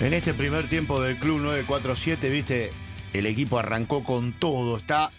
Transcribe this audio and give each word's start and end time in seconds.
En 0.00 0.14
este 0.14 0.32
primer 0.32 0.68
tiempo 0.68 1.00
del 1.02 1.16
Club 1.16 1.40
947, 1.40 2.28
viste, 2.30 2.70
el 3.12 3.26
equipo 3.26 3.58
arrancó 3.58 4.04
con 4.04 4.32
todo, 4.32 4.76
está 4.76 5.10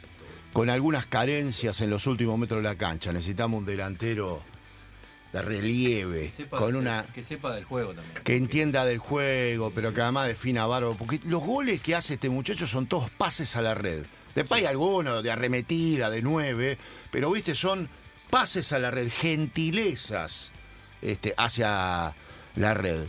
con 0.53 0.69
algunas 0.69 1.05
carencias 1.05 1.81
en 1.81 1.89
los 1.89 2.07
últimos 2.07 2.39
metros 2.39 2.63
de 2.63 2.69
la 2.69 2.75
cancha. 2.75 3.11
Necesitamos 3.11 3.57
un 3.59 3.65
delantero 3.65 4.41
de 5.33 5.41
relieve, 5.41 6.21
Que 6.21 6.29
sepa, 6.29 6.57
con 6.57 6.71
de- 6.71 6.77
una 6.77 7.05
que 7.13 7.21
sepa 7.21 7.53
del 7.53 7.65
juego 7.65 7.93
también. 7.93 8.23
que 8.23 8.37
entienda 8.37 8.85
del 8.85 8.99
juego, 8.99 9.69
pero 9.75 9.93
que 9.93 9.99
además 9.99 10.27
defina 10.27 10.65
bárbaro. 10.65 10.95
Porque 10.97 11.19
los 11.25 11.43
goles 11.43 11.81
que 11.81 11.95
hace 11.95 12.13
este 12.13 12.29
muchacho 12.29 12.65
son 12.65 12.87
todos 12.87 13.09
pases 13.09 13.57
a 13.57 13.61
la 13.61 13.75
red. 13.75 14.05
Después 14.33 14.61
hay 14.61 14.67
algunos 14.67 15.21
de 15.21 15.29
arremetida, 15.29 16.09
de 16.09 16.21
nueve, 16.21 16.77
pero 17.11 17.29
viste, 17.31 17.53
son 17.53 17.89
pases 18.29 18.71
a 18.71 18.79
la 18.79 18.91
red, 18.91 19.11
gentilezas 19.11 20.51
este, 21.01 21.33
hacia 21.35 22.13
la 22.55 22.73
red. 22.73 23.03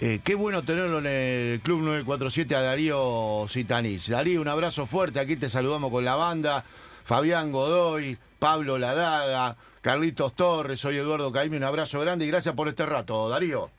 Eh, 0.00 0.20
qué 0.24 0.34
bueno 0.34 0.62
tenerlo 0.62 0.98
en 0.98 1.06
el 1.06 1.60
Club 1.60 1.80
947 1.80 2.54
a 2.56 2.62
Darío 2.62 3.46
Zitanich. 3.48 4.08
Darío, 4.08 4.40
un 4.40 4.48
abrazo 4.48 4.86
fuerte. 4.86 5.20
Aquí 5.20 5.36
te 5.36 5.48
saludamos 5.48 5.90
con 5.90 6.04
la 6.04 6.16
banda. 6.16 6.64
Fabián 7.04 7.52
Godoy, 7.52 8.18
Pablo 8.38 8.78
Ladaga, 8.78 9.56
Carlitos 9.80 10.34
Torres, 10.34 10.80
soy 10.80 10.96
Eduardo 10.96 11.30
Caimi. 11.30 11.56
Un 11.58 11.64
abrazo 11.64 12.00
grande 12.00 12.24
y 12.24 12.28
gracias 12.28 12.54
por 12.54 12.68
este 12.68 12.86
rato, 12.86 13.28
Darío. 13.28 13.70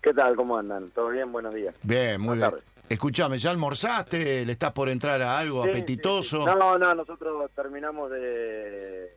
¿Qué 0.00 0.14
tal? 0.14 0.34
¿Cómo 0.36 0.56
andan? 0.56 0.90
¿Todo 0.90 1.08
bien? 1.10 1.30
Buenos 1.30 1.54
días. 1.54 1.74
Bien, 1.82 2.20
muy 2.20 2.38
Buenas 2.38 2.52
bien. 2.54 2.64
Escuchame, 2.88 3.36
¿ya 3.38 3.50
almorzaste? 3.50 4.46
¿Le 4.46 4.52
estás 4.52 4.72
por 4.72 4.88
entrar 4.88 5.20
a 5.20 5.38
algo 5.38 5.62
Sí, 5.64 5.68
apetitoso? 5.70 6.38
sí, 6.38 6.50
sí. 6.50 6.58
No, 6.58 6.78
no, 6.78 6.94
nosotros 6.94 7.50
terminamos 7.54 8.10
de 8.10 9.12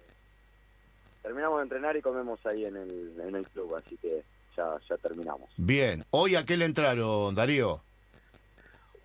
terminamos 1.21 1.59
de 1.59 1.63
entrenar 1.63 1.95
y 1.95 2.01
comemos 2.01 2.43
ahí 2.45 2.65
en 2.65 2.75
el, 2.75 3.13
en 3.25 3.35
el 3.35 3.47
club, 3.47 3.75
así 3.75 3.95
que 3.97 4.23
ya, 4.61 4.79
ya 4.89 4.97
terminamos. 4.97 5.49
Bien. 5.57 6.03
¿Hoy 6.11 6.35
a 6.35 6.45
qué 6.45 6.57
le 6.57 6.65
entraron, 6.65 7.33
Darío? 7.35 7.81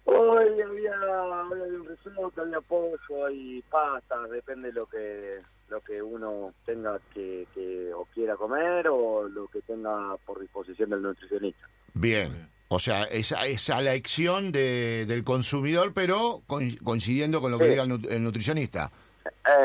Hoy 0.05 0.61
había, 0.61 0.95
había 0.95 1.65
un 1.81 1.87
risotto, 1.89 2.43
había 2.43 2.61
pollo, 2.61 3.27
hay 3.27 3.63
pastas, 3.71 4.31
depende 4.31 4.73
lo 4.73 4.87
que 4.87 5.41
lo 5.69 5.81
que 5.81 6.01
uno 6.01 6.55
tenga 6.65 7.01
que, 7.13 7.45
que 7.53 7.93
o 7.93 8.05
quiera 8.15 8.37
comer 8.37 8.87
o 8.89 9.27
lo 9.29 9.49
que 9.49 9.61
tenga 9.63 10.17
por 10.25 10.39
disposición 10.41 10.91
del 10.91 11.03
nutricionista. 11.03 11.69
Bien. 11.93 12.49
O 12.69 12.79
sea, 12.79 13.03
es, 13.05 13.33
es 13.33 13.71
a 13.71 13.81
la 13.81 13.91
elección 13.93 14.53
de- 14.53 15.07
del 15.07 15.25
consumidor, 15.25 15.93
pero 15.93 16.43
coin- 16.47 16.79
coincidiendo 16.85 17.41
con 17.41 17.51
lo 17.51 17.59
que 17.59 17.65
Sí. 17.65 17.71
diga 17.71 17.83
el, 17.83 18.07
el 18.09 18.23
nutricionista. 18.23 18.93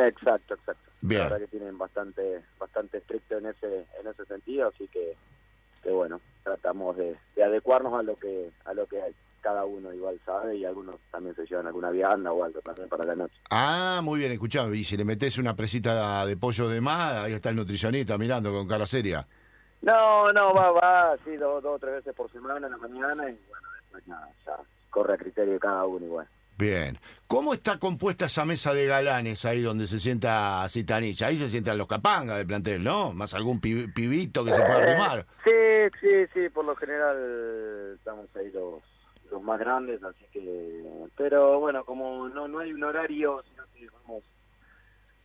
Exacto, 0.08 0.56
exacto. 0.56 0.90
Bien. 1.02 1.20
La 1.22 1.30
verdad 1.30 1.40
que 1.46 1.48
tienen 1.58 1.78
bastante 1.78 2.42
bastante 2.60 2.98
estricto 2.98 3.38
en 3.38 3.46
ese 3.48 3.86
en 4.00 4.08
ese 4.08 4.26
sentido, 4.26 4.70
así 4.74 4.88
que 4.88 5.16
que 5.82 5.92
bueno, 5.92 6.20
tratamos 6.44 6.98
de, 6.98 7.16
de 7.36 7.44
adecuarnos 7.44 7.94
a 8.00 8.04
lo 8.04 8.16
que 8.16 8.52
a 8.66 8.74
lo 8.74 8.86
que 8.86 9.02
hay. 9.02 9.14
Cada 9.42 9.66
uno 9.66 9.92
igual 9.92 10.20
sabe 10.24 10.56
y 10.56 10.66
algunos 10.66 10.98
también 11.12 11.36
se 11.36 11.48
llevan 11.48 11.66
alguna 11.66 11.90
vianda 11.90 12.32
o 12.32 12.44
algo 12.44 12.62
también 12.62 12.88
para 12.88 13.06
la 13.06 13.16
noche. 13.16 13.34
Ah, 13.50 14.00
muy 14.04 14.20
bien, 14.20 14.32
escuchame. 14.32 14.78
Y 14.78 14.84
si 14.84 14.96
le 14.96 15.04
metes 15.04 15.40
una 15.40 15.56
presita 15.56 16.26
de 16.28 16.38
pollo 16.38 16.70
de 16.70 16.80
más, 16.80 17.14
ahí 17.14 17.34
está 17.34 17.50
el 17.50 17.56
nutricionista 17.56 18.20
mirando 18.20 18.54
con 18.54 18.68
cara 18.68 18.86
seria. 18.86 19.26
No, 19.82 20.32
no, 20.32 20.54
va, 20.54 20.72
va 20.72 21.12
así 21.14 21.36
dos, 21.38 21.64
dos 21.64 21.78
o 21.78 21.80
tres 21.80 21.96
veces 21.96 22.14
por 22.14 22.32
semana 22.32 22.68
en 22.68 22.72
la 22.72 22.78
mañana 22.78 23.24
y 23.32 23.40
bueno, 23.50 23.68
después 23.80 24.08
nada, 24.08 24.30
ya 24.46 24.58
corre 24.92 25.16
a 25.16 25.18
criterio 25.18 25.54
de 25.54 25.60
cada 25.60 25.86
uno 25.86 26.06
igual. 26.06 26.28
Bien. 26.62 27.00
¿Cómo 27.26 27.56
está 27.56 27.80
compuesta 27.80 28.26
esa 28.26 28.46
mesa 28.46 28.72
de 28.76 28.86
galanes 28.86 29.46
ahí 29.46 29.62
donde 29.62 29.88
se 29.88 30.00
sienta 30.00 30.64
Citanich? 30.70 31.24
Ahí 31.24 31.36
se 31.36 31.50
sientan 31.50 31.76
los 31.80 31.88
capangas 31.88 32.38
del 32.38 32.46
plantel, 32.46 32.84
¿no? 32.84 33.14
Más 33.14 33.34
algún 33.34 33.60
pi- 33.60 33.88
pibito 33.88 34.46
que 34.46 34.54
se 34.54 34.62
pueda 34.62 34.76
arrimar. 34.76 35.26
Eh, 35.48 35.90
Sí, 36.00 36.08
sí, 36.08 36.26
sí, 36.44 36.50
por 36.50 36.64
lo 36.66 36.76
general 36.76 37.96
estamos 37.96 38.28
ahí 38.36 38.52
los, 38.52 38.84
los 39.32 39.42
más 39.42 39.60
grandes, 39.60 40.04
así 40.04 40.24
que... 40.32 40.84
Pero 41.18 41.60
bueno, 41.60 41.84
como 41.84 42.30
no, 42.30 42.48
no 42.48 42.60
hay 42.60 42.72
un 42.74 42.84
horario, 42.84 43.42
sino 43.50 43.64
que 43.74 43.88
vamos, 44.04 44.24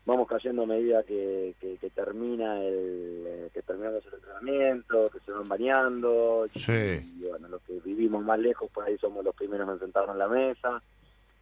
vamos 0.06 0.26
cayendo 0.28 0.62
a 0.62 0.66
medida 0.66 1.02
que, 1.02 1.54
que, 1.60 1.76
que 1.76 1.90
termina 1.90 2.62
el 2.62 3.24
eh, 3.26 3.50
que 3.52 3.60
terminamos 3.60 4.02
el 4.06 4.14
entrenamiento, 4.14 5.10
que 5.12 5.20
se 5.20 5.32
van 5.32 5.46
bañando. 5.48 6.46
y- 6.54 6.58
Sí. 6.58 7.12
Y 7.20 7.26
bueno, 7.28 7.48
los 7.48 7.60
que 7.62 7.78
vivimos 7.84 8.24
más 8.24 8.38
lejos, 8.38 8.70
por 8.70 8.84
ahí 8.84 8.96
somos 8.96 9.22
los 9.22 9.34
primeros 9.34 9.68
en 9.68 9.80
sentarnos 9.80 10.14
en 10.14 10.18
la 10.18 10.28
mesa. 10.28 10.82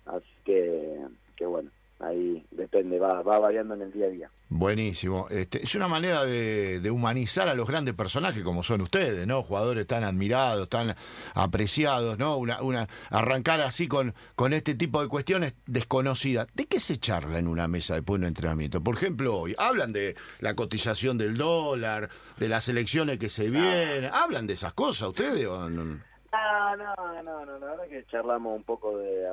Así 0.06 0.31
que, 0.44 0.98
que 1.37 1.47
bueno, 1.47 1.70
ahí 2.00 2.44
depende, 2.50 2.98
va, 2.98 3.22
va 3.22 3.38
variando 3.38 3.75
en 3.75 3.82
el 3.82 3.92
día 3.92 4.06
a 4.06 4.10
día. 4.10 4.31
Buenísimo. 4.50 5.26
Este, 5.31 5.65
es 5.65 5.75
una 5.75 5.88
manera 5.88 6.25
de, 6.25 6.78
de 6.78 6.91
humanizar 6.91 7.48
a 7.48 7.54
los 7.54 7.66
grandes 7.66 7.94
personajes 7.94 8.42
como 8.44 8.62
son 8.62 8.82
ustedes, 8.82 9.26
¿no? 9.26 9.42
Jugadores 9.42 9.87
tan 9.87 10.04
admirados, 10.04 10.69
tan 10.69 10.94
apreciados, 11.34 12.19
¿no? 12.19 12.37
Una, 12.37 12.62
una, 12.62 12.88
arrancar 13.10 13.60
así 13.62 13.88
con, 13.88 14.15
con 14.37 14.53
este 14.53 14.75
tipo 14.75 15.03
de 15.03 15.09
cuestiones 15.09 15.54
desconocidas. 15.66 16.47
¿De 16.54 16.66
qué 16.66 16.78
se 16.78 16.98
charla 16.98 17.38
en 17.38 17.48
una 17.48 17.66
mesa 17.66 17.94
después 17.94 18.21
de 18.21 18.26
un 18.26 18.28
entrenamiento? 18.28 18.81
Por 18.81 18.94
ejemplo, 18.94 19.38
hoy 19.38 19.56
hablan 19.59 19.92
de 19.92 20.15
la 20.41 20.54
cotización 20.54 21.19
del 21.19 21.36
dólar, 21.36 22.10
de 22.36 22.48
las 22.48 22.69
elecciones 22.69 23.19
que 23.19 23.28
se 23.28 23.50
vienen. 23.50 24.10
¿Hablan 24.12 24.47
de 24.47 24.54
esas 24.54 24.75
cosas 24.75 25.09
ustedes? 25.09 25.47
o 25.47 25.69
no? 25.69 26.00
Ah, 26.32 26.76
no, 26.76 27.22
no, 27.22 27.44
no, 27.47 27.59
la 27.59 27.66
verdad 27.66 27.88
que 27.88 28.04
charlamos 28.06 28.56
un 28.56 28.65
poco 28.65 28.98
de 28.98 29.25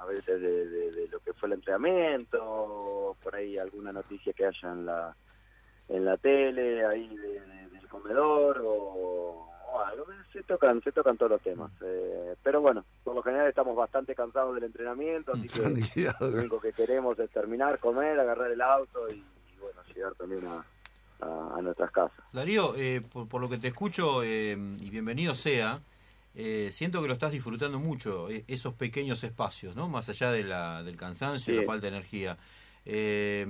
a, 0.00 0.06
veces 0.06 0.40
de, 0.40 0.66
de- 0.68 0.90
de 0.92 1.08
lo 1.08 1.20
que 1.20 1.32
fue 1.34 1.48
el 1.48 1.54
entrenamiento, 1.54 3.16
por 3.22 3.34
ahí 3.34 3.58
alguna 3.58 3.92
noticia 3.92 4.32
que 4.32 4.46
haya 4.46 4.72
en 4.72 4.86
la 4.86 5.14
en 5.88 6.04
la 6.04 6.16
tele, 6.16 6.86
ahí 6.86 7.08
de- 7.16 7.40
de- 7.40 7.68
del 7.70 7.88
comedor 7.88 8.62
o, 8.64 9.48
o 9.72 9.80
algo, 9.84 10.06
se 10.32 10.42
tocan, 10.44 10.80
se 10.82 10.92
tocan 10.92 11.16
todos 11.16 11.32
los 11.32 11.42
temas. 11.42 11.72
Eh, 11.82 12.36
pero 12.44 12.60
bueno, 12.60 12.84
por 13.02 13.14
lo 13.16 13.22
general 13.22 13.48
estamos 13.48 13.74
bastante 13.74 14.14
cansados 14.14 14.54
del 14.54 14.64
entrenamiento, 14.64 15.32
así 15.32 15.48
que 15.48 15.62
lo 16.20 16.38
único 16.38 16.60
que 16.60 16.72
queremos 16.72 17.18
es 17.18 17.28
terminar, 17.30 17.80
comer, 17.80 18.20
agarrar 18.20 18.52
el 18.52 18.60
auto 18.60 19.08
y, 19.10 19.14
y, 19.14 19.56
bueno, 19.60 19.80
llegar 19.92 20.14
también 20.14 20.46
a, 20.46 20.64
a- 21.26 21.58
a 21.58 21.60
nuestras 21.62 21.90
casas. 21.90 22.24
Darío, 22.32 22.74
eh, 22.76 23.00
por, 23.12 23.28
por 23.28 23.40
lo 23.40 23.48
que 23.48 23.58
te 23.58 23.66
escucho, 23.68 24.22
eh, 24.22 24.52
y 24.78 24.90
bienvenido 24.90 25.34
sea, 25.34 25.80
eh, 26.34 26.68
siento 26.72 27.00
que 27.02 27.08
lo 27.08 27.14
estás 27.14 27.32
disfrutando 27.32 27.78
mucho, 27.78 28.30
eh, 28.30 28.44
esos 28.48 28.74
pequeños 28.74 29.24
espacios, 29.24 29.74
¿no? 29.76 29.88
Más 29.88 30.08
allá 30.08 30.30
de 30.30 30.44
la, 30.44 30.82
del 30.82 30.96
cansancio 30.96 31.52
y 31.52 31.56
Sí. 31.56 31.60
la 31.60 31.66
falta 31.66 31.82
de 31.88 31.96
energía. 31.96 32.38
Eh, 32.86 33.46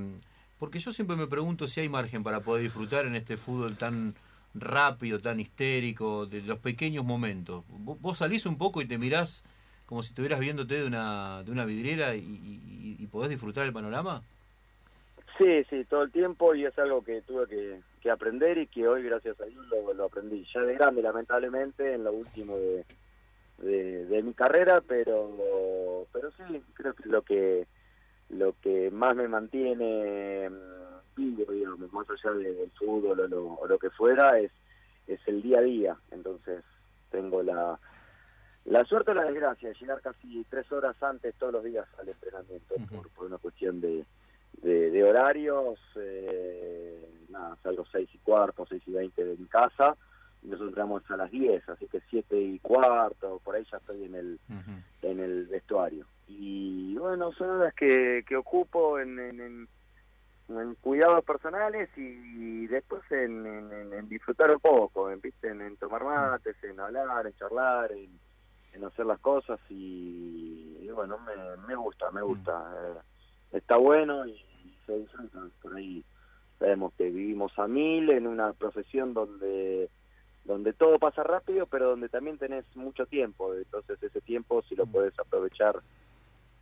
porque 0.58 0.78
yo 0.78 0.92
siempre 0.92 1.16
me 1.16 1.26
pregunto 1.26 1.66
si 1.66 1.80
hay 1.80 1.88
margen 1.88 2.22
para 2.22 2.40
poder 2.40 2.62
disfrutar 2.62 3.06
en 3.06 3.16
este 3.16 3.36
fútbol 3.36 3.76
tan 3.76 4.14
rápido, 4.54 5.20
tan 5.20 5.40
histérico, 5.40 6.26
de 6.26 6.42
los 6.42 6.58
pequeños 6.58 7.04
momentos. 7.04 7.64
Vos, 7.69 8.00
vos 8.00 8.19
salís 8.19 8.44
un 8.46 8.58
poco 8.58 8.82
y 8.82 8.86
te 8.86 8.98
mirás 8.98 9.44
como 9.86 10.02
si 10.02 10.08
estuvieras 10.10 10.40
viéndote 10.40 10.74
de 10.80 10.84
una, 10.86 11.42
de 11.42 11.50
una 11.50 11.64
vidriera 11.64 12.14
y, 12.14 12.20
y- 12.20 12.96
y 12.98 13.06
podés 13.06 13.30
disfrutar 13.30 13.64
el 13.66 13.72
panorama. 13.72 14.22
Sí, 15.40 15.64
sí, 15.70 15.84
todo 15.86 16.02
el 16.02 16.12
tiempo 16.12 16.54
y 16.54 16.66
es 16.66 16.78
algo 16.78 17.02
que 17.02 17.22
tuve 17.22 17.46
que, 17.46 17.80
que 18.02 18.10
aprender 18.10 18.58
y 18.58 18.66
que 18.66 18.86
hoy, 18.86 19.02
gracias 19.02 19.40
a 19.40 19.46
Dios, 19.46 19.66
lo, 19.68 19.94
lo 19.94 20.04
aprendí. 20.04 20.46
Ya 20.54 20.60
de 20.60 20.74
grande, 20.74 21.00
lamentablemente, 21.00 21.94
en 21.94 22.04
lo 22.04 22.12
último 22.12 22.58
de, 22.58 22.84
de, 23.58 24.04
de 24.04 24.22
mi 24.22 24.34
carrera, 24.34 24.82
pero 24.86 26.06
pero 26.12 26.30
sí, 26.32 26.62
creo 26.74 26.92
que 26.92 27.08
lo 27.08 27.22
que 27.22 27.66
lo 28.28 28.54
que 28.60 28.90
más 28.90 29.16
me 29.16 29.28
mantiene 29.28 30.50
mm, 30.50 31.16
vivo, 31.16 31.50
digamos, 31.50 31.90
más 31.90 32.06
allá 32.10 32.32
de- 32.36 32.52
del 32.52 32.70
fútbol 32.72 33.20
o 33.20 33.26
lo, 33.26 33.46
o 33.54 33.66
lo 33.66 33.78
que 33.78 33.88
fuera, 33.90 34.38
es, 34.38 34.52
es 35.06 35.20
el 35.26 35.40
día 35.42 35.58
a 35.60 35.62
día. 35.62 35.96
Entonces, 36.10 36.62
tengo 37.10 37.42
la, 37.42 37.80
la 38.66 38.84
suerte 38.84 39.12
o 39.12 39.14
la 39.14 39.24
desgracia 39.24 39.70
de 39.70 39.74
llegar 39.74 40.02
casi 40.02 40.44
tres 40.50 40.70
horas 40.70 41.02
antes 41.02 41.34
todos 41.36 41.54
los 41.54 41.64
días 41.64 41.88
al 41.98 42.08
entrenamiento 42.10 42.74
por, 42.90 43.08
por 43.10 43.26
una 43.26 43.38
cuestión 43.38 43.80
de, 43.80 44.04
de, 44.62 44.91
de 44.91 45.05
horarios. 45.05 45.78
Eh, 45.97 47.06
nada, 47.28 47.56
salgo 47.62 47.84
seis 47.91 48.09
y 48.15 48.19
cuarto, 48.19 48.66
seis 48.66 48.83
y 48.87 48.93
veinte 48.93 49.25
de 49.25 49.37
mi 49.37 49.47
casa 49.47 49.97
y 50.43 50.47
nosotros 50.47 50.71
entramos 50.71 51.03
a 51.11 51.16
las 51.16 51.31
10, 51.31 51.69
así 51.69 51.87
que 51.87 52.00
siete 52.09 52.41
y 52.41 52.59
cuarto, 52.61 53.41
por 53.44 53.55
ahí 53.56 53.65
ya 53.71 53.77
estoy 53.78 54.05
en 54.05 54.15
el 54.15 54.41
en 55.02 55.19
el 55.20 55.47
vestuario. 55.47 56.06
Y 56.26 56.94
bueno, 56.97 57.32
son 57.32 57.50
horas 57.50 57.73
que, 57.75 58.23
que 58.29 58.37
ocupo 58.37 58.99
en, 58.99 59.19
en, 59.19 59.41
en- 59.41 59.69
en 60.49 60.75
cuidados 60.76 61.25
personales 61.25 61.88
y 61.96 62.67
después 62.67 63.03
en, 63.12 63.46
en- 63.46 64.08
disfrutar 64.08 64.50
un 64.50 64.58
poco, 64.61 65.08
en, 65.11 65.20
¿viste? 65.20 65.49
En, 65.49 65.61
en 65.61 65.76
tomar 65.76 66.03
mates, 66.05 66.56
en 66.64 66.79
hablar, 66.81 67.26
en 67.26 67.32
charlar, 67.35 67.93
en, 67.93 68.19
en 68.73 68.85
hacer 68.85 69.06
las 69.06 69.20
cosas 69.20 69.61
y, 69.69 70.76
y 70.81 70.88
bueno, 70.91 71.19
me, 71.19 71.35
me 71.69 71.75
gusta, 71.76 72.11
me 72.11 72.20
gusta. 72.23 73.05
Está 73.52 73.76
bueno 73.76 74.26
y 74.26 74.41
se 74.87 74.99
disfruta. 74.99 75.41
Por 75.62 75.75
ahí 75.76 76.05
sabemos 76.58 76.93
que 76.97 77.05
vivimos 77.11 77.52
a 77.58 77.67
mil 77.67 78.11
en 78.11 78.26
una 78.26 78.52
profesión 78.52 79.14
donde 79.14 79.88
donde 80.44 80.73
todo 80.73 80.99
pasa 80.99 81.23
rápido, 81.23 81.67
pero 81.67 81.91
donde 81.91 82.08
también 82.08 82.38
tenés 82.38 82.64
mucho 82.75 83.05
tiempo. 83.06 83.55
Entonces 83.55 84.02
ese 84.02 84.20
tiempo, 84.23 84.62
si 84.69 84.75
lo 84.75 84.87
Mm. 84.87 84.91
puedes 84.93 85.19
aprovechar 85.19 85.81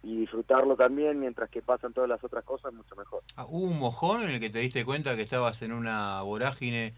y 0.02 0.16
disfrutarlo 0.16 0.76
también 0.76 1.18
mientras 1.20 1.48
que 1.48 1.62
pasan 1.62 1.92
todas 1.92 2.08
las 2.08 2.22
otras 2.22 2.44
cosas, 2.44 2.72
mucho 2.72 2.94
mejor. 2.96 3.22
Ah, 3.36 3.46
¿Hubo 3.48 3.66
un 3.66 3.78
mojón 3.78 4.22
en 4.24 4.30
el 4.30 4.40
que 4.40 4.50
te 4.50 4.58
diste 4.58 4.84
cuenta 4.84 5.14
que 5.16 5.22
estabas 5.22 5.62
en 5.62 5.72
una 5.72 6.22
vorágine 6.22 6.94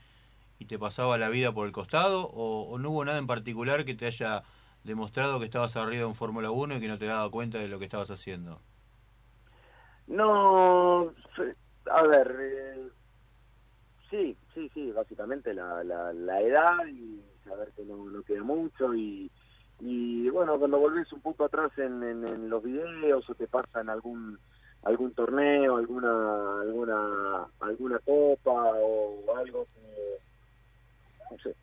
y 0.58 0.64
te 0.64 0.78
pasaba 0.78 1.16
la 1.18 1.28
vida 1.28 1.52
por 1.52 1.66
el 1.66 1.72
costado? 1.72 2.28
¿O, 2.32 2.78
no 2.78 2.90
hubo 2.90 3.04
nada 3.04 3.18
en 3.18 3.26
particular 3.26 3.84
que 3.84 3.94
te 3.94 4.06
haya 4.06 4.42
demostrado 4.84 5.38
que 5.38 5.44
estabas 5.46 5.76
arriba 5.76 6.06
en 6.08 6.14
Fórmula 6.14 6.50
1 6.50 6.76
y 6.76 6.80
que 6.80 6.88
no 6.88 6.98
te 6.98 7.06
daba 7.06 7.30
cuenta 7.30 7.58
de 7.58 7.68
lo 7.68 7.78
que 7.78 7.84
estabas 7.84 8.10
haciendo? 8.10 8.60
No, 10.10 11.12
a 11.86 12.02
ver, 12.02 12.36
eh, 12.40 12.82
sí, 14.10 14.36
sí, 14.52 14.68
sí, 14.74 14.90
básicamente 14.90 15.54
la, 15.54 15.84
la, 15.84 16.40
edad 16.40 16.84
y 16.88 17.22
saber 17.44 17.68
que 17.76 17.84
no, 17.84 18.10
no 18.10 18.20
queda 18.24 18.42
mucho 18.42 18.92
y, 18.92 19.30
y 19.78 20.28
bueno, 20.30 20.58
cuando 20.58 20.80
volvés 20.80 21.12
un 21.12 21.20
poco 21.20 21.44
atrás 21.44 21.70
en, 21.78 22.02
en, 22.02 22.50
los 22.50 22.60
videos 22.60 23.30
o 23.30 23.34
te 23.36 23.46
pasan 23.46 23.88
algún 23.88 24.36
algún 24.82 25.14
torneo, 25.14 25.76
alguna 25.76 26.60
alguna 26.62 27.46
alguna 27.60 27.98
copa 28.00 28.50
o 28.50 29.36
algo 29.36 29.68
que 29.74 30.18
no 31.30 31.38
sé. 31.38 31.54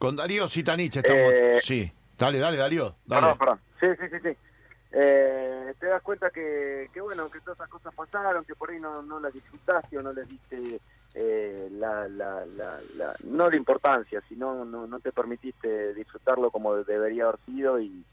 Con 0.00 0.16
Darío 0.16 0.48
Sitanich 0.48 0.96
estamos. 0.96 1.32
Eh, 1.32 1.60
sí, 1.62 1.92
dale, 2.18 2.40
dale, 2.40 2.56
Darío. 2.58 2.96
Dale. 3.06 3.36
Sí, 3.78 3.86
sí, 4.00 4.08
sí, 4.10 4.16
sí. 4.24 4.47
Eh, 4.90 5.74
te 5.78 5.86
das 5.86 6.02
cuenta 6.02 6.30
que, 6.30 6.88
que, 6.92 7.00
bueno, 7.00 7.30
que 7.30 7.40
todas 7.40 7.58
esas 7.58 7.68
cosas 7.68 7.94
pasaron, 7.94 8.44
que 8.44 8.54
por 8.54 8.70
ahí 8.70 8.80
no, 8.80 9.02
no 9.02 9.20
las 9.20 9.32
disfrutaste 9.32 9.98
o 9.98 10.02
no 10.02 10.12
les 10.12 10.28
diste 10.28 10.80
eh, 11.14 11.68
la, 11.72 12.08
la, 12.08 12.46
la, 12.46 13.14
no 13.24 13.50
la 13.50 13.56
importancia, 13.56 14.22
sino 14.28 14.64
no, 14.64 14.86
no 14.86 15.00
te 15.00 15.12
permitiste 15.12 15.94
disfrutarlo 15.94 16.50
como 16.50 16.74
debería 16.76 17.24
haber 17.24 17.38
sido 17.44 17.80
y, 17.80 18.04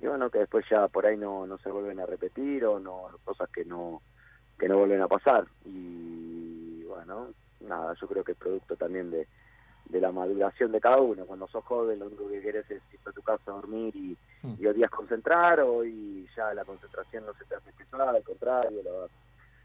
y 0.00 0.06
bueno, 0.06 0.30
que 0.30 0.38
después 0.38 0.64
ya 0.70 0.86
por 0.88 1.06
ahí 1.06 1.16
no, 1.16 1.46
no 1.46 1.58
se 1.58 1.70
vuelven 1.70 2.00
a 2.00 2.06
repetir 2.06 2.64
o 2.64 2.78
no 2.78 3.08
cosas 3.24 3.48
que 3.50 3.64
no 3.64 4.00
que 4.58 4.68
no 4.68 4.78
vuelven 4.78 5.00
a 5.00 5.08
pasar. 5.08 5.46
Y 5.64 6.84
bueno, 6.84 7.28
nada, 7.60 7.94
yo 8.00 8.06
creo 8.06 8.22
que 8.22 8.32
es 8.32 8.38
producto 8.38 8.76
también 8.76 9.10
de, 9.10 9.26
de 9.90 10.00
la 10.00 10.12
maduración 10.12 10.72
de 10.72 10.80
cada 10.80 10.98
uno. 10.98 11.24
Cuando 11.26 11.48
sos 11.48 11.64
joven, 11.64 11.98
lo 11.98 12.06
único 12.06 12.28
que 12.28 12.40
querés 12.40 12.70
es 12.70 12.82
ir 12.92 13.00
a 13.04 13.12
tu 13.12 13.22
casa 13.22 13.50
a 13.50 13.54
dormir 13.54 13.94
y, 13.94 14.16
mm. 14.42 14.54
y 14.58 14.66
odias 14.66 14.90
concentrar, 14.90 15.64
y 15.84 16.26
ya 16.36 16.54
la 16.54 16.64
concentración 16.64 17.26
no 17.26 17.32
se 17.34 17.44
te 17.44 17.54
hace 17.54 17.72
pesada, 17.72 18.10
al 18.10 18.22
contrario, 18.22 18.82
la 18.82 18.92
vas, 18.92 19.10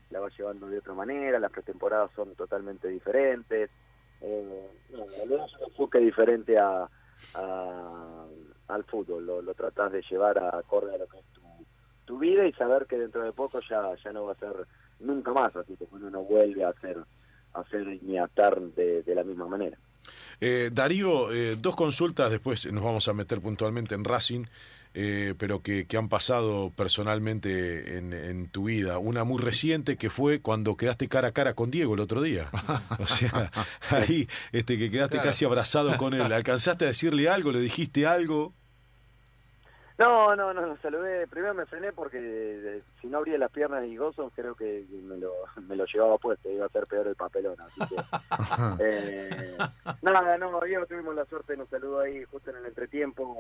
la 0.10 0.19
vas 0.19 0.38
llevando 0.38 0.68
de 0.68 0.80
otra 0.80 0.94
manera, 0.94 1.39
las 1.39 1.51
pretemporadas 1.51 2.12
son 2.16 2.36
totalmente 2.36 2.88
diferentes. 2.88 3.69
Eh, 4.22 4.69
no, 4.92 5.04
es 5.45 5.54
un 5.56 5.63
enfoque 5.66 6.00
diferente 6.00 6.57
a, 6.57 6.88
al 8.68 8.83
fútbol, 8.86 9.25
lo, 9.25 9.42
lo 9.42 9.54
tratás 9.54 9.92
de 9.92 10.01
llevar 10.01 10.38
a 10.39 10.57
acorde 10.57 10.95
a 10.95 10.98
lo 10.98 11.07
que 11.07 11.19
es 11.19 11.25
tu, 11.33 11.42
tu 12.06 12.18
vida 12.18 12.45
y 12.45 12.54
saber 12.54 12.86
que 12.88 12.98
dentro 12.98 13.24
de 13.24 13.31
poco 13.31 13.60
ya, 13.69 13.95
ya 14.04 14.12
no 14.12 14.25
va 14.25 14.33
a 14.33 14.36
ser 14.36 14.66
nunca 15.00 15.33
más 15.33 15.56
así 15.56 15.75
que 15.75 15.88
uno 15.92 16.10
no 16.10 16.24
vuelve 16.24 16.63
a 16.63 16.69
hacer, 16.69 16.98
a 17.54 17.60
hacer 17.60 17.86
ni 18.04 18.18
a 18.18 18.25
estar 18.25 18.60
de, 18.60 19.04
de 19.04 19.16
la 19.16 19.24
misma 19.24 19.48
manera. 19.48 19.78
Eh, 20.42 20.70
Darío, 20.74 21.32
eh, 21.32 21.56
dos 21.60 21.76
consultas, 21.76 22.32
después 22.32 22.72
nos 22.72 22.84
vamos 22.84 23.08
a 23.08 23.14
meter 23.14 23.42
puntualmente 23.42 23.96
en 23.96 24.04
Racing, 24.04 24.46
eh, 24.94 25.34
pero 25.38 25.62
que, 25.62 25.86
han 25.98 26.08
pasado 26.08 26.72
personalmente 26.76 27.98
en, 27.98 28.48
tu 28.48 28.66
vida. 28.66 28.98
Una 28.98 29.26
muy 29.26 29.42
reciente 29.42 29.98
que 29.98 30.10
fue 30.10 30.40
cuando 30.40 30.78
quedaste 30.78 31.10
cara 31.10 31.30
a 31.30 31.32
cara 31.32 31.54
con 31.54 31.70
Diego 31.70 31.96
el 31.96 32.00
otro 32.00 32.22
día. 32.22 32.50
O 33.00 33.08
sea, 33.08 33.52
ahí 33.90 34.28
este, 34.52 34.78
que 34.78 34.90
quedaste 34.90 35.18
casi 35.18 35.44
abrazado 35.44 35.98
con 35.98 36.14
él. 36.14 36.32
¿Alcanzaste 36.32 36.86
a 36.86 36.88
decirle 36.88 37.28
algo? 37.30 37.52
¿Le 37.52 37.60
dijiste 37.60 38.06
algo? 38.06 38.54
No, 39.97 40.36
no, 40.36 40.53
no, 40.53 40.62
lo 40.65 40.77
saludé. 40.77 41.25
Primero 41.27 41.53
me 41.53 41.65
frené 41.65 41.94
porque 41.94 42.18
eh, 42.19 42.81
si 43.00 43.07
no 43.07 43.19
abría 43.19 43.38
las 43.38 43.51
piernas 43.51 43.86
y 43.86 43.95
gozo, 43.95 44.30
creo 44.36 44.53
que 44.53 44.86
me 44.92 45.18
lo, 45.18 45.31
me 45.68 45.75
lo 45.75 45.86
llevaba 45.86 46.18
puesto, 46.18 46.50
iba 46.50 46.65
a 46.65 46.69
ser 46.69 46.86
peor 46.86 47.07
el 47.07 47.15
papelón. 47.15 47.56
Así 47.62 47.80
que, 47.88 47.95
eh, 48.83 49.57
nada, 50.01 50.38
no, 50.38 50.62
ayer 50.62 50.86
tuvimos 50.86 51.15
la 51.15 51.25
suerte, 51.25 51.56
nos 51.56 51.69
saludó 51.69 52.01
ahí 52.01 52.25
justo 52.25 52.50
en 52.50 52.57
el 52.57 52.65
entretiempo, 52.65 53.38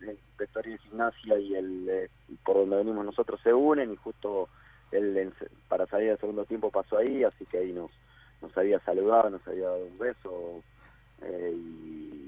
el, 0.00 0.08
el 0.08 0.18
vestuario 0.38 0.72
de 0.72 0.78
gimnasia 0.78 1.38
y 1.38 1.54
el 1.54 1.88
eh, 1.88 2.10
por 2.44 2.56
donde 2.56 2.76
venimos 2.76 3.04
nosotros 3.04 3.38
se 3.42 3.52
unen 3.52 3.92
y 3.92 3.96
justo 3.96 4.48
el, 4.92 5.32
para 5.68 5.86
salir 5.86 6.08
del 6.08 6.18
segundo 6.18 6.44
tiempo 6.44 6.70
pasó 6.70 6.98
ahí, 6.98 7.24
así 7.24 7.44
que 7.46 7.58
ahí 7.58 7.72
nos, 7.72 7.90
nos 8.40 8.56
había 8.56 8.80
saludado, 8.80 9.30
nos 9.30 9.46
había 9.46 9.66
dado 9.66 9.84
un 9.84 9.98
beso 9.98 10.62
eh, 11.22 11.54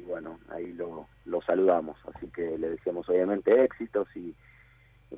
y 0.03 0.09
bueno, 0.09 0.39
ahí 0.49 0.73
lo, 0.73 1.07
lo 1.25 1.41
saludamos. 1.43 1.97
Así 2.15 2.27
que 2.29 2.59
le 2.59 2.71
decíamos 2.71 3.09
obviamente 3.09 3.65
éxitos 3.65 4.09
y, 4.17 4.35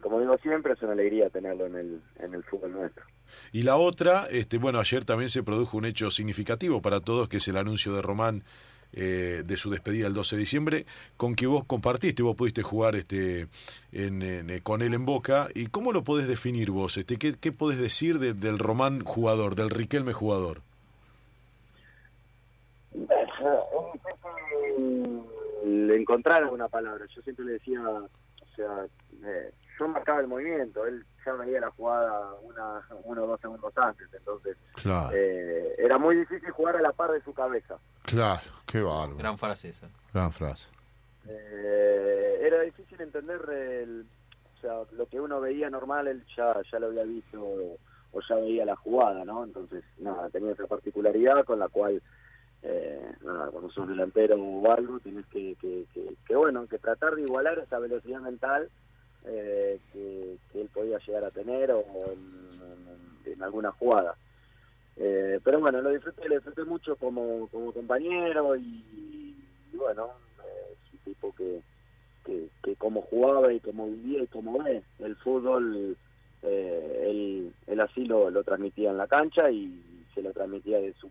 como 0.00 0.20
digo 0.20 0.36
siempre, 0.38 0.74
es 0.74 0.82
una 0.82 0.92
alegría 0.92 1.30
tenerlo 1.30 1.66
en 1.66 1.76
el, 1.76 2.02
en 2.18 2.34
el 2.34 2.42
fútbol 2.44 2.72
nuestro. 2.72 3.04
Y 3.52 3.62
la 3.62 3.76
otra, 3.76 4.26
este, 4.30 4.58
bueno, 4.58 4.78
ayer 4.80 5.04
también 5.04 5.30
se 5.30 5.42
produjo 5.42 5.78
un 5.78 5.86
hecho 5.86 6.10
significativo 6.10 6.82
para 6.82 7.00
todos, 7.00 7.28
que 7.28 7.38
es 7.38 7.48
el 7.48 7.56
anuncio 7.56 7.94
de 7.94 8.02
Román 8.02 8.44
eh, 8.92 9.42
de 9.44 9.56
su 9.56 9.70
despedida 9.70 10.06
el 10.06 10.14
12 10.14 10.36
de 10.36 10.40
diciembre, 10.40 10.86
con 11.16 11.34
que 11.34 11.46
vos 11.46 11.64
compartiste, 11.64 12.22
vos 12.22 12.36
pudiste 12.36 12.62
jugar 12.62 12.94
este, 12.94 13.48
en, 13.92 14.22
eh, 14.22 14.60
con 14.62 14.82
él 14.82 14.94
en 14.94 15.04
Boca. 15.04 15.48
¿Y 15.54 15.66
cómo 15.66 15.92
lo 15.92 16.04
podés 16.04 16.28
definir 16.28 16.70
vos? 16.70 16.96
Este, 16.96 17.16
¿qué, 17.16 17.34
¿Qué 17.34 17.50
podés 17.52 17.78
decir 17.78 18.18
del 18.18 18.58
Román 18.58 19.00
jugador, 19.00 19.54
del 19.54 19.70
Riquelme 19.70 20.12
jugador? 20.12 20.62
Le 25.86 25.96
encontrar 25.96 26.44
una 26.46 26.68
palabra. 26.68 27.06
Yo 27.14 27.22
siempre 27.22 27.44
le 27.44 27.52
decía, 27.52 27.80
o 27.80 28.08
sea, 28.56 28.86
eh, 29.24 29.52
yo 29.78 29.88
marcaba 29.88 30.20
el 30.20 30.28
movimiento, 30.28 30.86
él 30.86 31.04
ya 31.24 31.32
veía 31.32 31.60
la 31.60 31.70
jugada 31.70 32.34
una, 32.42 32.80
uno 33.04 33.24
o 33.24 33.26
dos 33.26 33.40
segundos 33.40 33.72
antes, 33.76 34.08
entonces 34.12 34.56
eh, 35.12 35.74
era 35.78 35.98
muy 35.98 36.16
difícil 36.16 36.50
jugar 36.50 36.76
a 36.76 36.82
la 36.82 36.92
par 36.92 37.10
de 37.10 37.20
su 37.22 37.32
cabeza. 37.32 37.76
Claro, 38.02 38.42
qué 38.66 38.80
bárbaro. 38.80 39.16
Gran 39.16 39.38
frase 39.38 39.70
esa. 39.70 39.88
Gran 40.12 40.32
frase. 40.32 40.68
Eh, 41.26 42.38
era 42.42 42.60
difícil 42.62 43.00
entender 43.00 43.40
el, 43.50 44.06
o 44.56 44.60
sea, 44.60 44.74
lo 44.92 45.06
que 45.06 45.20
uno 45.20 45.40
veía 45.40 45.70
normal, 45.70 46.06
él 46.08 46.24
ya, 46.36 46.54
ya 46.70 46.78
lo 46.78 46.88
había 46.88 47.04
visto 47.04 47.40
o 48.14 48.20
ya 48.28 48.36
veía 48.36 48.64
la 48.64 48.76
jugada, 48.76 49.24
¿no? 49.24 49.42
Entonces, 49.42 49.82
nada, 49.98 50.30
tenía 50.30 50.52
esa 50.52 50.66
particularidad 50.66 51.44
con 51.44 51.58
la 51.58 51.68
cual 51.68 52.00
eh, 52.66 53.12
cuando 53.20 53.70
sos 53.70 53.88
delantero 53.88 54.36
o 54.36 54.72
algo, 54.72 54.98
tienes 55.00 55.26
que, 55.26 55.54
que, 55.60 56.34
bueno, 56.34 56.66
que 56.66 56.78
tratar 56.78 57.14
de 57.14 57.22
igualar 57.22 57.58
esa 57.58 57.78
velocidad 57.78 58.20
mental 58.20 58.70
eh, 59.26 59.78
que, 59.92 60.38
él 60.54 60.70
podía 60.72 60.98
llegar 60.98 61.24
a 61.24 61.30
tener 61.30 61.70
o 61.72 61.84
en, 63.26 63.42
alguna 63.42 63.70
jugada. 63.72 64.14
Eh, 64.96 65.40
pero 65.44 65.60
bueno, 65.60 65.82
lo 65.82 65.90
disfruté, 65.90 66.26
lo 66.28 66.36
disfruté 66.36 66.64
mucho 66.64 66.96
como, 66.96 67.48
como 67.48 67.72
compañero 67.72 68.56
y, 68.56 69.36
bueno, 69.74 70.12
es 70.38 70.92
un 70.92 70.98
tipo 71.00 71.34
que, 71.34 71.60
que, 72.24 72.48
que, 72.62 72.76
como 72.76 73.02
jugaba 73.02 73.52
y 73.52 73.60
como 73.60 73.88
vivía 73.88 74.22
y 74.22 74.26
como 74.28 74.62
ve 74.62 74.82
el 75.00 75.16
fútbol, 75.16 75.96
él, 76.42 77.52
él 77.66 77.80
así 77.80 78.04
lo, 78.04 78.30
lo 78.30 78.44
transmitía 78.44 78.90
en 78.90 78.98
la 78.98 79.06
cancha 79.06 79.50
y 79.50 80.06
se 80.14 80.22
lo 80.22 80.32
transmitía 80.32 80.78
de 80.78 80.94
su 80.94 81.10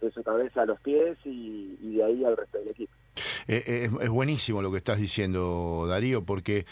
de 0.00 0.10
su 0.10 0.22
cabeza 0.22 0.62
a 0.62 0.66
los 0.66 0.80
pies 0.80 1.18
y, 1.24 1.76
de 1.96 2.04
ahí 2.04 2.24
al 2.24 2.36
resto 2.36 2.58
del 2.58 2.68
equipo. 2.68 2.92
Eh, 3.46 3.62
eh, 3.66 3.90
es, 4.00 4.08
buenísimo 4.08 4.62
lo 4.62 4.70
que 4.70 4.78
estás 4.78 4.98
diciendo, 4.98 5.86
Darío, 5.88 6.24
porque 6.24 6.66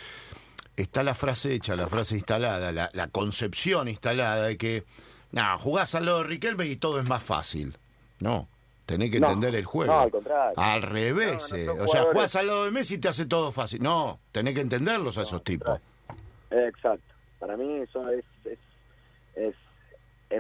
está 0.76 1.02
la 1.02 1.14
frase 1.14 1.54
hecha, 1.54 1.76
la 1.76 1.88
frase 1.88 2.14
instalada, 2.14 2.73
la, 2.73 3.08
concepción 3.08 3.88
instalada 3.88 4.47
de 4.47 4.56
que, 4.56 4.85
nada, 5.32 5.58
jugás 5.58 5.94
al 5.94 6.06
lado 6.06 6.18
de 6.18 6.25
Riquelme 6.25 6.66
y 6.66 6.76
todo 6.76 7.00
es 7.00 7.08
más 7.08 7.23
fácil. 7.23 7.76
No, 8.20 8.49
tenés 8.87 9.11
que 9.11 9.18
entender 9.18 9.54
el 9.54 9.64
juego. 9.64 9.92
No, 9.92 10.00
al 10.00 10.11
contrario. 10.11 10.54
Al 10.56 10.82
revés. 10.82 11.52
Eh, 11.52 11.68
o 11.68 11.87
sea, 11.88 12.04
jugás 12.04 12.35
al 12.37 12.47
lado 12.47 12.64
de 12.64 12.70
Messi 12.70 12.94
y 12.94 12.99
te 12.99 13.08
hace 13.08 13.26
todo 13.26 13.52
fácil. 13.52 13.82
No, 13.82 14.18
tenés 14.32 14.54
que 14.54 14.61
entenderlos 14.61 15.18
a 15.18 15.23
esos 15.23 15.42
tipos. 15.44 15.78
Exacto. 16.50 17.14
Para 17.38 17.56
mí 17.56 17.76
eso 17.82 18.08
es, 18.11 18.25
es 18.44 18.58
es 19.38 19.54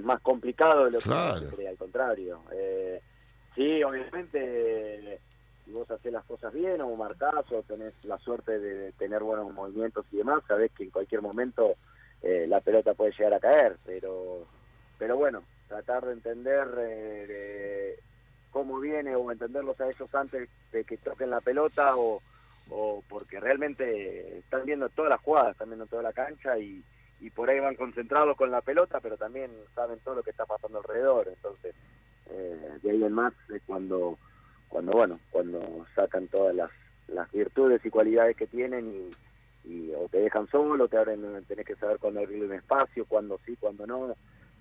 más 0.02 0.20
complicado 0.20 0.84
de 0.84 0.90
lo 0.90 1.00
que 1.00 1.68
al 1.68 1.76
contrario. 1.76 2.40
Eh, 2.52 3.00
sí, 3.54 3.82
obviamente, 3.82 5.20
si 5.64 5.72
vos 5.72 5.90
haces 5.90 6.12
las 6.12 6.24
cosas 6.24 6.52
bien 6.52 6.80
o 6.80 6.94
marcás 6.96 7.50
o 7.52 7.62
tenés 7.62 7.94
la 8.04 8.18
suerte 8.18 8.58
de 8.58 8.92
tener 8.92 9.22
buenos 9.22 9.52
movimientos 9.52 10.06
y 10.12 10.18
demás, 10.18 10.42
sabés 10.46 10.70
que 10.72 10.84
en 10.84 10.90
cualquier 10.90 11.22
momento 11.22 11.74
eh, 12.22 12.46
la 12.48 12.60
pelota 12.60 12.94
puede 12.94 13.12
llegar 13.12 13.34
a 13.34 13.40
caer, 13.40 13.76
pero 13.84 14.46
pero 14.98 15.16
bueno, 15.16 15.44
tratar 15.68 16.04
de 16.04 16.12
entender 16.12 16.66
eh, 16.78 17.98
cómo 18.50 18.80
viene 18.80 19.14
o 19.14 19.30
entenderlos 19.30 19.80
a 19.80 19.86
ellos 19.86 20.12
antes 20.14 20.48
de 20.72 20.84
que 20.84 20.96
toquen 20.96 21.30
la 21.30 21.40
pelota 21.40 21.96
o, 21.96 22.20
o 22.70 23.04
porque 23.08 23.38
realmente 23.38 24.38
están 24.38 24.64
viendo 24.64 24.88
todas 24.88 25.10
las 25.10 25.20
jugadas, 25.20 25.52
están 25.52 25.68
viendo 25.68 25.86
toda 25.86 26.02
la 26.02 26.12
cancha 26.12 26.58
y 26.58 26.82
y 27.20 27.30
por 27.30 27.50
ahí 27.50 27.58
van 27.60 27.74
concentrados 27.74 28.36
con 28.36 28.50
la 28.50 28.60
pelota, 28.60 29.00
pero 29.00 29.16
también 29.16 29.50
saben 29.74 29.98
todo 30.00 30.16
lo 30.16 30.22
que 30.22 30.30
está 30.30 30.46
pasando 30.46 30.78
alrededor. 30.78 31.28
Entonces, 31.28 31.74
eh, 32.30 32.78
de 32.82 32.90
ahí 32.90 33.02
en 33.02 33.12
más 33.12 33.32
es 33.52 33.62
cuando, 33.66 34.18
cuando, 34.68 34.92
bueno, 34.92 35.20
cuando 35.30 35.86
sacan 35.94 36.28
todas 36.28 36.54
las, 36.54 36.70
las 37.08 37.30
virtudes 37.32 37.84
y 37.84 37.90
cualidades 37.90 38.36
que 38.36 38.46
tienen 38.46 39.10
y, 39.64 39.90
o 39.94 40.08
te 40.08 40.18
dejan 40.18 40.48
solo, 40.48 40.88
te 40.88 40.96
abren, 40.96 41.44
tenés 41.46 41.66
que 41.66 41.76
saber 41.76 41.98
cuándo 41.98 42.20
abrir 42.20 42.42
un 42.42 42.54
espacio, 42.54 43.04
cuándo 43.06 43.38
sí, 43.44 43.56
cuándo 43.58 43.86
no. 43.86 44.14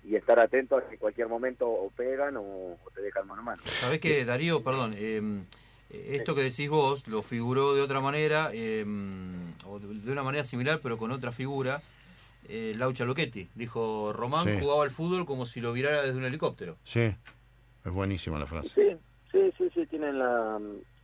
y 0.04 0.16
estar 0.16 0.38
atento 0.38 0.76
a 0.76 0.86
que 0.86 0.94
en 0.94 1.00
cualquier 1.00 1.28
momento 1.28 1.66
o 1.66 1.90
pegan 1.90 2.36
o, 2.36 2.76
te 2.94 3.02
dejan 3.02 3.26
mano 3.26 3.40
a 3.40 3.44
mano. 3.44 3.62
Sabés 3.64 4.00
que, 4.00 4.24
Darío, 4.24 4.62
perdón, 4.62 4.94
em, 4.98 5.44
esto 5.88 6.34
que 6.34 6.42
decís 6.42 6.68
vos 6.68 7.06
lo 7.08 7.22
figuró 7.22 7.74
de 7.74 7.80
otra 7.80 8.00
manera, 8.00 8.50
em, 8.52 9.54
o 9.64 9.78
de 9.78 10.12
una 10.12 10.22
manera 10.22 10.44
similar, 10.44 10.80
pero 10.82 10.98
con 10.98 11.10
otra 11.12 11.32
figura. 11.32 11.80
Eh, 12.48 12.74
Laucha 12.76 13.04
Loquetti 13.04 13.48
dijo: 13.54 14.12
Román 14.12 14.58
jugaba 14.58 14.84
al 14.84 14.90
fútbol 14.90 15.26
como 15.26 15.46
si 15.46 15.60
lo 15.60 15.72
virara 15.72 16.02
desde 16.02 16.16
un 16.16 16.24
helicóptero. 16.24 16.76
Sí, 16.82 17.00
es 17.84 17.92
buenísima 17.92 18.38
la 18.38 18.46
frase. 18.46 18.70
Sí, 18.70 18.96
sí, 19.30 19.52
sí, 19.58 19.70
sí, 19.74 19.86
tienen 19.86 20.18
la. 20.18 20.58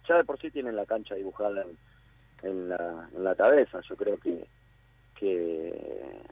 Ya 0.09 0.17
de 0.17 0.25
por 0.25 0.41
sí 0.41 0.51
tienen 0.51 0.77
la 0.77 0.87
cancha 0.87 1.15
dibujada 1.15 1.65
en, 2.43 2.69
la, 2.69 3.09
en 3.15 3.25
la 3.25 3.35
cabeza. 3.35 3.81
Yo 3.89 3.97
creo 3.97 4.19
que. 4.19 4.47
que 5.19 6.23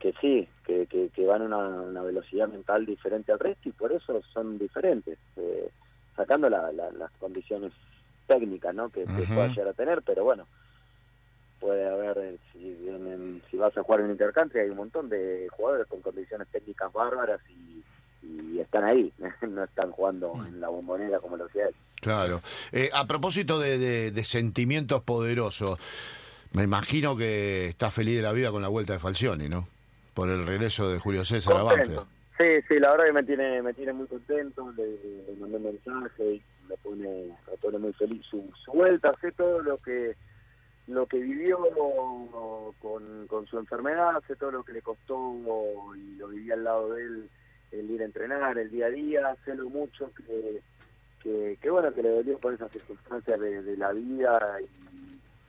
que 0.00 0.14
sí, 0.18 0.48
que, 0.64 0.86
que, 0.86 1.26
van 1.26 1.52
a 1.52 1.58
una, 1.58 2.02
velocidad 2.02 2.48
mental 2.48 2.86
diferente 2.86 3.32
al 3.32 3.38
resto 3.38 3.68
y 3.68 3.72
por 3.72 3.92
eso 3.92 4.20
son 4.32 4.58
diferentes, 4.58 5.18
eh, 5.36 5.70
sacando 6.16 6.48
las 6.48 7.10
condiciones 7.18 7.72
técnicas 8.26 8.74
¿no? 8.74 8.88
que, 8.88 9.04
pueda 9.04 9.48
llegar 9.48 9.68
a 9.68 9.72
tener, 9.74 10.02
pero 10.02 10.24
bueno, 10.24 10.46
puede 11.60 11.88
haber, 11.88 12.18
eh, 12.18 12.38
si, 12.52 12.76
si 13.50 13.56
vas 13.56 13.76
a 13.76 13.82
jugar 13.82 14.00
en 14.00 14.10
Intercountry 14.10 14.60
hay 14.60 14.70
un 14.70 14.78
montón 14.78 15.08
de 15.08 15.48
jugadores 15.52 15.86
con 15.86 16.00
condiciones 16.00 16.48
técnicas 16.48 16.92
bárbaras 16.92 17.40
y, 17.50 17.82
están 18.58 18.84
ahí, 18.84 19.12
no 19.48 19.64
están 19.64 19.90
jugando 19.90 20.34
mm. 20.34 20.46
en 20.46 20.60
la 20.60 20.68
bombonera 20.68 21.18
como 21.18 21.36
lo 21.36 21.46
hacía 21.46 21.68
él. 21.68 21.74
Claro. 22.00 22.42
Eh, 22.72 22.90
a 22.92 23.06
propósito 23.06 23.58
de, 23.58 24.10
de 24.10 24.24
sentimientos 24.24 25.02
poderosos, 25.02 25.78
me 26.52 26.62
imagino 26.62 27.16
que 27.16 27.66
está 27.66 27.90
feliz 27.90 28.16
de 28.16 28.22
la 28.22 28.32
vida 28.32 28.50
con 28.50 28.62
la 28.62 28.68
vuelta 28.68 28.92
de 28.92 28.98
Falcioni, 28.98 29.48
¿no? 29.48 29.66
por 30.14 30.28
el 30.28 30.46
regreso 30.46 30.90
de 30.90 30.98
Julio 30.98 31.24
César 31.24 31.56
a 31.56 31.62
Banfield. 31.62 32.06
Sí, 32.38 32.44
sí, 32.68 32.78
la 32.78 32.90
verdad 32.92 33.06
que 33.06 33.12
me 33.12 33.22
tiene, 33.22 33.62
me 33.62 33.74
tiene 33.74 33.92
muy 33.92 34.06
contento, 34.06 34.72
le, 34.76 35.34
mandé 35.38 35.56
un 35.56 35.62
mensaje 35.62 36.34
y 36.34 36.42
me 36.68 36.76
pone, 36.76 37.26
me 37.50 37.56
pone 37.60 37.78
muy 37.78 37.92
feliz 37.94 38.22
su, 38.30 38.44
vuelta, 38.72 39.14
sé 39.20 39.32
todo 39.32 39.60
lo 39.60 39.76
que 39.78 40.14
lo 40.90 41.06
que 41.06 41.18
vivió 41.18 41.58
con, 42.80 43.26
con 43.26 43.46
su 43.46 43.58
enfermedad, 43.58 44.20
sé 44.26 44.36
todo 44.36 44.50
lo 44.50 44.64
que 44.64 44.72
le 44.72 44.82
costó 44.82 45.34
y 45.96 46.16
lo 46.16 46.28
viví 46.28 46.50
al 46.50 46.64
lado 46.64 46.94
de 46.94 47.02
él 47.02 47.30
el 47.70 47.90
ir 47.90 48.02
a 48.02 48.06
entrenar, 48.06 48.58
el 48.58 48.70
día 48.70 48.86
a 48.86 48.90
día, 48.90 49.36
sé 49.44 49.54
lo 49.54 49.68
mucho 49.68 50.10
que, 50.14 51.56
que, 51.60 51.70
bueno, 51.70 51.92
que 51.94 52.02
le 52.02 52.10
dolió 52.10 52.38
por 52.38 52.54
esas 52.54 52.72
circunstancias 52.72 53.38
de, 53.38 53.76
la 53.76 53.92
vida 53.92 54.58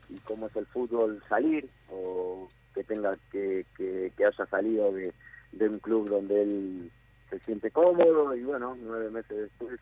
y, 0.10 0.17
cómo 0.19 0.48
es 0.48 0.55
el 0.55 0.65
fútbol 0.67 1.24
salir 1.27 1.67
o 1.89 2.48
que 2.75 2.83
tenga 2.83 3.15
que, 3.31 3.65
que, 3.75 4.12
haya 4.24 4.45
salido 4.45 4.91
de, 4.91 5.13
de, 5.53 5.69
un 5.69 5.79
club 5.79 6.10
donde 6.10 6.41
él 6.43 6.91
se 7.29 7.39
siente 7.39 7.71
cómodo 7.71 8.36
y 8.36 8.43
bueno, 8.43 8.77
nueve 8.81 9.10
meses 9.10 9.38
después 9.38 9.79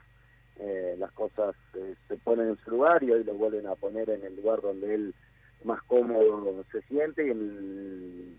eh, 0.59 0.95
las 0.97 1.11
cosas 1.13 1.55
eh, 1.73 1.95
se 2.07 2.17
ponen 2.17 2.49
en 2.49 2.57
su 2.57 2.71
lugar 2.71 3.01
y 3.03 3.11
hoy 3.11 3.23
lo 3.23 3.33
vuelven 3.33 3.65
a 3.67 3.75
poner 3.75 4.09
en 4.09 4.23
el 4.23 4.35
lugar 4.35 4.61
donde 4.61 4.93
él 4.93 5.15
más 5.63 5.81
cómodo 5.83 6.63
se 6.71 6.81
siente 6.83 7.27
y 7.27 8.37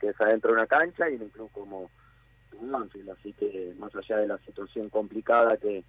que 0.00 0.08
es 0.08 0.20
adentro 0.20 0.50
de 0.50 0.56
una 0.58 0.66
cancha 0.66 1.08
y 1.08 1.14
en 1.14 1.22
un 1.22 1.28
club 1.30 1.50
como 1.52 1.90
Anfield, 2.72 3.10
así 3.10 3.32
que 3.32 3.74
más 3.78 3.94
allá 3.94 4.18
de 4.18 4.28
la 4.28 4.38
situación 4.38 4.88
complicada 4.88 5.56
que, 5.56 5.84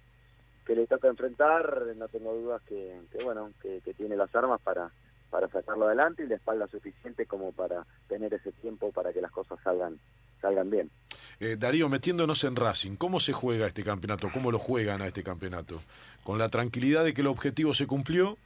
que 0.64 0.74
le 0.74 0.86
toca 0.86 1.08
enfrentar, 1.08 1.94
no 1.96 2.08
tengo 2.08 2.34
dudas 2.34 2.62
que, 2.62 3.00
que 3.10 3.24
bueno, 3.24 3.50
que, 3.62 3.80
que 3.80 3.94
tiene 3.94 4.16
las 4.16 4.34
armas 4.34 4.60
para 4.60 4.90
para 5.30 5.48
sacarlo 5.48 5.86
adelante 5.86 6.22
y 6.24 6.28
la 6.28 6.36
espalda 6.36 6.66
suficiente 6.68 7.26
como 7.26 7.52
para 7.52 7.84
tener 8.08 8.32
ese 8.32 8.52
tiempo 8.52 8.92
para 8.92 9.12
que 9.12 9.20
las 9.20 9.30
cosas 9.30 9.58
salgan 9.62 9.98
salgan 10.40 10.70
bien. 10.70 10.90
Eh, 11.40 11.56
Darío, 11.58 11.88
metiéndonos 11.88 12.44
en 12.44 12.56
Racing, 12.56 12.96
¿cómo 12.96 13.20
se 13.20 13.32
juega 13.32 13.66
este 13.66 13.82
campeonato? 13.82 14.28
¿Cómo 14.32 14.50
lo 14.50 14.58
juegan 14.58 15.02
a 15.02 15.06
este 15.06 15.22
campeonato? 15.22 15.80
¿Con 16.24 16.38
la 16.38 16.48
tranquilidad 16.48 17.04
de 17.04 17.14
que 17.14 17.22
el 17.22 17.26
objetivo 17.26 17.74
se 17.74 17.86
cumplió? 17.86 18.38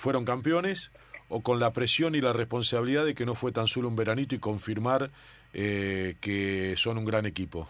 ¿Fueron 0.00 0.24
campeones? 0.24 0.92
¿O 1.28 1.42
con 1.42 1.60
la 1.60 1.74
presión 1.74 2.14
y 2.14 2.22
la 2.22 2.32
responsabilidad 2.32 3.04
de 3.04 3.14
que 3.14 3.26
no 3.26 3.34
fue 3.34 3.52
tan 3.52 3.68
solo 3.68 3.86
un 3.86 3.96
veranito 3.96 4.34
y 4.34 4.38
confirmar 4.38 5.10
eh, 5.52 6.16
que 6.22 6.74
son 6.78 6.96
un 6.96 7.04
gran 7.04 7.26
equipo? 7.26 7.68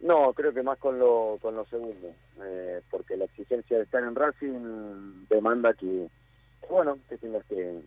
No, 0.00 0.32
creo 0.32 0.52
que 0.52 0.64
más 0.64 0.76
con 0.80 0.98
lo, 0.98 1.38
con 1.40 1.54
lo 1.54 1.64
segundo, 1.66 2.12
eh, 2.44 2.82
porque 2.90 3.16
la 3.16 3.26
exigencia 3.26 3.76
de 3.76 3.84
estar 3.84 4.02
en 4.02 4.16
Racing 4.16 5.28
demanda 5.30 5.72
que, 5.74 6.08
bueno, 6.68 6.98
que 7.08 7.16
tengas 7.18 7.44
que, 7.44 7.80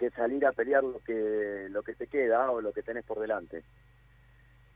que 0.00 0.10
salir 0.10 0.44
a 0.44 0.50
pelear 0.50 0.82
lo 0.82 0.98
que, 1.04 1.68
lo 1.70 1.84
que 1.84 1.94
te 1.94 2.08
queda 2.08 2.50
o 2.50 2.60
lo 2.60 2.72
que 2.72 2.82
tenés 2.82 3.04
por 3.04 3.20
delante. 3.20 3.62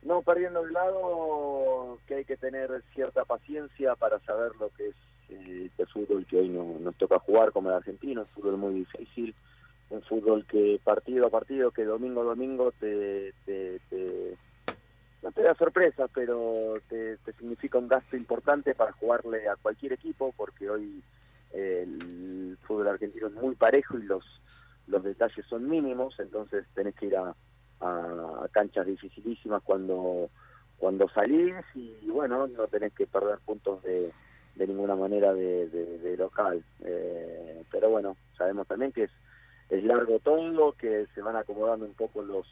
No 0.04 0.22
perdiendo 0.22 0.62
de 0.62 0.70
lado 0.70 1.98
que 2.06 2.14
hay 2.14 2.24
que 2.24 2.36
tener 2.36 2.84
cierta 2.94 3.24
paciencia 3.24 3.96
para 3.96 4.20
saber 4.20 4.52
lo 4.60 4.68
que 4.68 4.90
es 4.90 4.94
eh, 5.28 5.66
este 5.66 5.86
fútbol 5.86 6.26
que 6.26 6.38
hoy 6.38 6.48
no, 6.48 6.78
nos 6.80 6.94
toca 6.96 7.18
jugar 7.18 7.52
como 7.52 7.70
el 7.70 7.76
argentino, 7.76 8.22
un 8.22 8.28
fútbol 8.28 8.56
muy 8.56 8.74
difícil, 8.74 9.34
un 9.90 10.02
fútbol 10.02 10.44
que 10.46 10.80
partido 10.82 11.26
a 11.26 11.30
partido, 11.30 11.70
que 11.70 11.84
domingo 11.84 12.22
a 12.22 12.24
domingo 12.24 12.72
te, 12.80 13.32
te 13.44 13.80
no 15.26 15.32
te 15.32 15.42
da 15.42 15.54
sorpresa, 15.56 16.06
pero 16.14 16.74
te, 16.88 17.18
significa 17.38 17.78
un 17.78 17.88
gasto 17.88 18.16
importante 18.16 18.76
para 18.76 18.92
jugarle 18.92 19.48
a 19.48 19.56
cualquier 19.56 19.94
equipo, 19.94 20.32
porque 20.36 20.70
hoy 20.70 21.02
eh, 21.52 21.82
el 21.84 22.56
fútbol 22.62 22.88
argentino 22.88 23.26
es 23.26 23.32
muy 23.32 23.56
parejo 23.56 23.98
y 23.98 24.04
los, 24.04 24.24
los 24.86 25.02
detalles 25.02 25.44
son 25.46 25.68
mínimos, 25.68 26.14
entonces 26.20 26.64
tenés 26.74 26.94
que 26.94 27.06
ir 27.06 27.16
a, 27.16 27.34
a, 27.80 28.46
canchas 28.52 28.86
dificilísimas 28.86 29.62
cuando, 29.64 30.30
cuando 30.78 31.08
salís 31.08 31.56
y 31.74 32.08
bueno, 32.08 32.46
no 32.46 32.68
tenés 32.68 32.92
que 32.92 33.08
perder 33.08 33.38
puntos 33.44 33.82
de, 33.82 34.12
de 34.56 34.66
ninguna 34.66 34.96
manera 34.96 35.32
de, 35.32 35.68
de, 35.68 36.16
local. 36.16 36.64
Eh, 36.80 37.62
pero 37.70 37.90
bueno, 37.90 38.16
sabemos 38.36 38.66
también 38.66 38.92
que 38.92 39.04
es, 39.04 39.10
es 39.70 39.84
largo 39.84 40.18
todo, 40.18 40.72
que 40.72 41.06
se 41.14 41.20
van 41.20 41.36
acomodando 41.36 41.84
un 41.84 41.94
poco 41.94 42.22
los 42.22 42.46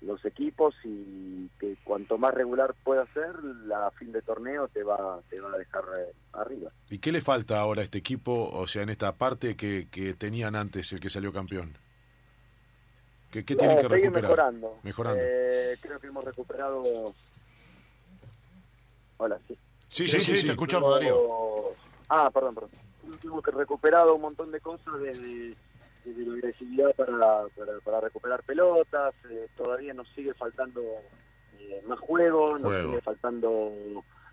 los 0.00 0.24
equipos 0.24 0.74
y 0.84 1.48
que 1.58 1.76
cuanto 1.84 2.16
más 2.16 2.32
regular 2.32 2.74
pueda 2.84 3.06
ser, 3.12 3.42
la 3.66 3.90
fin 3.92 4.12
de 4.12 4.22
torneo 4.22 4.68
te 4.68 4.82
va, 4.82 5.20
te 5.28 5.40
va 5.40 5.52
a 5.52 5.58
dejar 5.58 5.84
eh, 5.98 6.12
arriba. 6.32 6.70
¿Y 6.88 6.98
qué 6.98 7.12
le 7.12 7.20
falta 7.20 7.60
ahora 7.60 7.82
a 7.82 7.84
este 7.84 7.98
equipo, 7.98 8.48
o 8.50 8.66
sea, 8.66 8.82
en 8.82 8.88
esta 8.88 9.16
parte 9.16 9.56
que, 9.56 9.88
que 9.90 10.14
tenían 10.14 10.56
antes 10.56 10.92
el 10.92 11.00
que 11.00 11.10
salió 11.10 11.32
campeón? 11.32 11.76
¿Qué, 13.30 13.44
qué 13.44 13.54
tienen 13.54 13.78
que 13.78 13.88
recuperar? 13.88 14.22
mejorando. 14.22 14.78
mejorando. 14.82 15.22
Eh, 15.22 15.76
creo 15.80 16.00
que 16.00 16.06
hemos 16.06 16.24
recuperado... 16.24 17.14
Hola, 19.18 19.38
sí. 19.46 19.56
Sí, 19.90 20.06
sí, 20.06 20.20
sí, 20.20 20.46
te 20.46 20.52
escuchamos, 20.52 20.94
Darío. 20.94 21.74
Ah, 22.08 22.30
perdón, 22.32 22.54
perdón. 22.54 22.70
Hemos 23.22 23.44
recuperado 23.44 24.14
un 24.14 24.22
montón 24.22 24.50
de 24.50 24.60
cosas 24.60 24.98
desde 25.00 25.56
de 26.04 26.24
la 26.24 26.34
agresividad 26.34 26.94
para, 26.94 27.44
para, 27.84 28.00
recuperar 28.00 28.42
pelotas, 28.42 29.14
eh, 29.30 29.48
todavía 29.56 29.92
nos 29.92 30.08
sigue 30.10 30.32
faltando 30.34 30.80
eh, 31.58 31.82
más 31.86 31.98
juego, 31.98 32.58
nos 32.58 32.72
sigue 32.72 33.00
faltando 33.02 33.72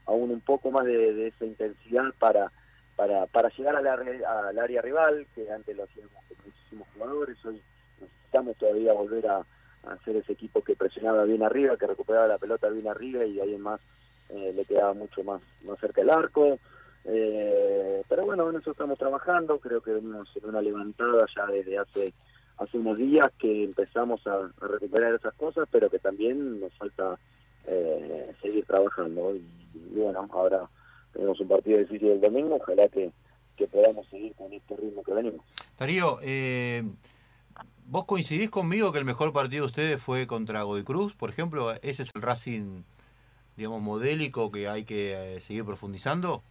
aún 0.05 0.31
un 0.31 0.41
poco 0.41 0.71
más 0.71 0.85
de, 0.85 1.27
esa 1.27 1.45
intensidad 1.45 2.13
para, 2.19 2.51
para, 2.95 3.25
para 3.25 3.49
llegar 3.49 3.75
al, 3.75 3.87
al 3.87 4.59
área 4.59 4.81
rival, 4.81 5.27
que 5.35 5.51
antes 5.51 5.75
lo 5.75 5.83
hacíamos 5.83 6.13
con 6.27 6.37
muchísimos 6.45 6.87
jugadores, 6.93 7.45
hoy 7.45 7.61
necesitamos 7.99 8.55
todavía 8.57 8.93
volver 8.93 9.27
a, 9.27 9.45
hacer 9.87 10.17
ese 10.17 10.33
equipo 10.33 10.61
que 10.61 10.75
presionaba 10.75 11.23
bien 11.23 11.43
arriba, 11.43 11.77
que 11.77 11.87
recuperaba 11.87 12.27
la 12.27 12.37
pelota 12.37 12.67
bien 12.67 12.89
arriba 12.89 13.23
y 13.23 13.39
ahí 13.39 13.57
más 13.57 13.79
eh, 14.29 14.53
le 14.55 14.65
quedaba 14.65 14.93
mucho 14.93 15.23
más, 15.23 15.41
más 15.63 15.79
cerca 15.79 16.01
el 16.01 16.09
arco. 16.09 16.59
Eh, 17.05 18.03
pero 18.09 18.25
bueno, 18.25 18.49
en 18.49 18.57
eso 18.57 18.71
estamos 18.71 18.97
trabajando, 18.99 19.59
creo 19.59 19.81
que 19.81 19.91
venimos 19.91 20.29
en 20.35 20.49
una 20.49 20.61
levantada 20.61 21.25
ya 21.35 21.45
desde 21.45 21.77
hace 21.77 22.13
hace 22.57 22.77
unos 22.77 22.97
días 22.97 23.27
que 23.37 23.63
empezamos 23.63 24.25
a, 24.27 24.49
recuperar 24.59 25.13
esas 25.13 25.33
cosas, 25.35 25.67
pero 25.71 25.89
que 25.89 25.99
también 25.99 26.59
nos 26.59 26.73
falta 26.73 27.19
eh, 27.65 28.33
seguir 28.41 28.65
trabajando. 28.65 29.35
Y, 29.35 29.47
bueno, 29.95 30.27
ahora 30.31 30.69
tenemos 31.13 31.39
un 31.39 31.47
partido 31.47 31.79
difícil 31.79 32.09
el 32.09 32.21
domingo, 32.21 32.55
ojalá 32.55 32.87
que, 32.87 33.11
que 33.55 33.67
podamos 33.67 34.07
seguir 34.07 34.33
con 34.35 34.51
este 34.51 34.75
ritmo 34.75 35.03
que 35.03 35.13
venimos. 35.13 35.41
Darío, 35.77 36.17
eh, 36.23 36.83
¿vos 37.85 38.05
coincidís 38.05 38.49
conmigo 38.49 38.91
que 38.91 38.99
el 38.99 39.05
mejor 39.05 39.33
partido 39.33 39.63
de 39.63 39.67
ustedes 39.67 40.01
fue 40.01 40.25
contra 40.25 40.63
Godoy 40.63 40.83
Cruz, 40.83 41.15
por 41.15 41.29
ejemplo? 41.29 41.73
¿Ese 41.81 42.03
es 42.03 42.11
el 42.15 42.21
Racing, 42.21 42.83
digamos, 43.57 43.81
modélico 43.81 44.51
que 44.51 44.69
hay 44.69 44.85
que 44.85 45.37
seguir 45.41 45.65
profundizando? 45.65 46.43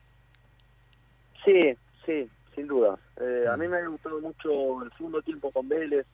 Sí, 1.44 1.74
sí, 2.04 2.28
sin 2.54 2.66
duda. 2.66 2.98
Eh, 3.20 3.46
a 3.48 3.56
mí 3.56 3.68
me 3.68 3.78
ha 3.78 3.86
gustado 3.86 4.20
mucho 4.20 4.82
el 4.82 4.92
segundo 4.92 5.22
tiempo 5.22 5.50
con 5.52 5.68
Vélez, 5.68 6.04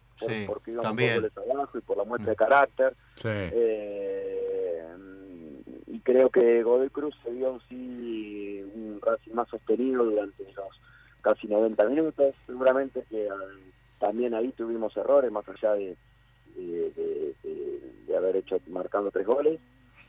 porque 0.46 0.70
íbamos 0.70 0.90
también. 0.90 1.30
abajo 1.52 1.78
y 1.78 1.80
por 1.80 1.96
la 1.96 2.04
muestra 2.04 2.30
de 2.30 2.34
mm. 2.34 2.36
carácter. 2.36 2.94
Eh, 3.24 4.86
y 5.86 6.00
creo 6.00 6.30
que 6.30 6.62
Godoy 6.62 6.90
Cruz 6.90 7.14
se 7.24 7.32
dio 7.32 7.58
sí 7.68 8.62
un 8.74 9.00
Racing 9.02 9.32
más 9.32 9.48
sostenido 9.48 10.04
durante 10.04 10.44
los 10.52 10.80
casi 11.22 11.46
90 11.46 11.84
minutos. 11.88 12.34
Seguramente 12.46 13.04
que 13.08 13.26
eh, 13.26 13.30
también 13.98 14.34
ahí 14.34 14.52
tuvimos 14.52 14.96
errores, 14.96 15.32
más 15.32 15.48
allá 15.48 15.72
de, 15.72 15.96
de, 16.56 17.34
de, 18.06 18.16
haber 18.16 18.36
hecho 18.36 18.60
marcando 18.68 19.10
tres 19.10 19.26
goles, 19.26 19.58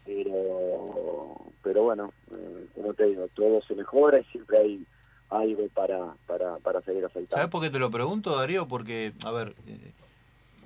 pero 0.05 1.43
pero 1.63 1.83
bueno, 1.83 2.13
eh, 2.31 2.67
como 2.75 2.93
te 2.93 3.05
digo, 3.05 3.27
todo 3.33 3.61
se 3.63 3.73
mejora 3.73 4.19
y 4.19 4.23
siempre 4.25 4.57
hay 4.59 4.85
algo 5.29 5.67
para, 5.73 6.13
para, 6.27 6.57
para 6.57 6.81
seguir 6.81 7.05
aceitando. 7.05 7.35
¿Sabes 7.35 7.49
por 7.49 7.63
qué 7.63 7.69
te 7.69 7.79
lo 7.79 7.89
pregunto, 7.89 8.37
Darío? 8.37 8.67
Porque, 8.67 9.13
a 9.25 9.31
ver, 9.31 9.55
eh, 9.65 9.91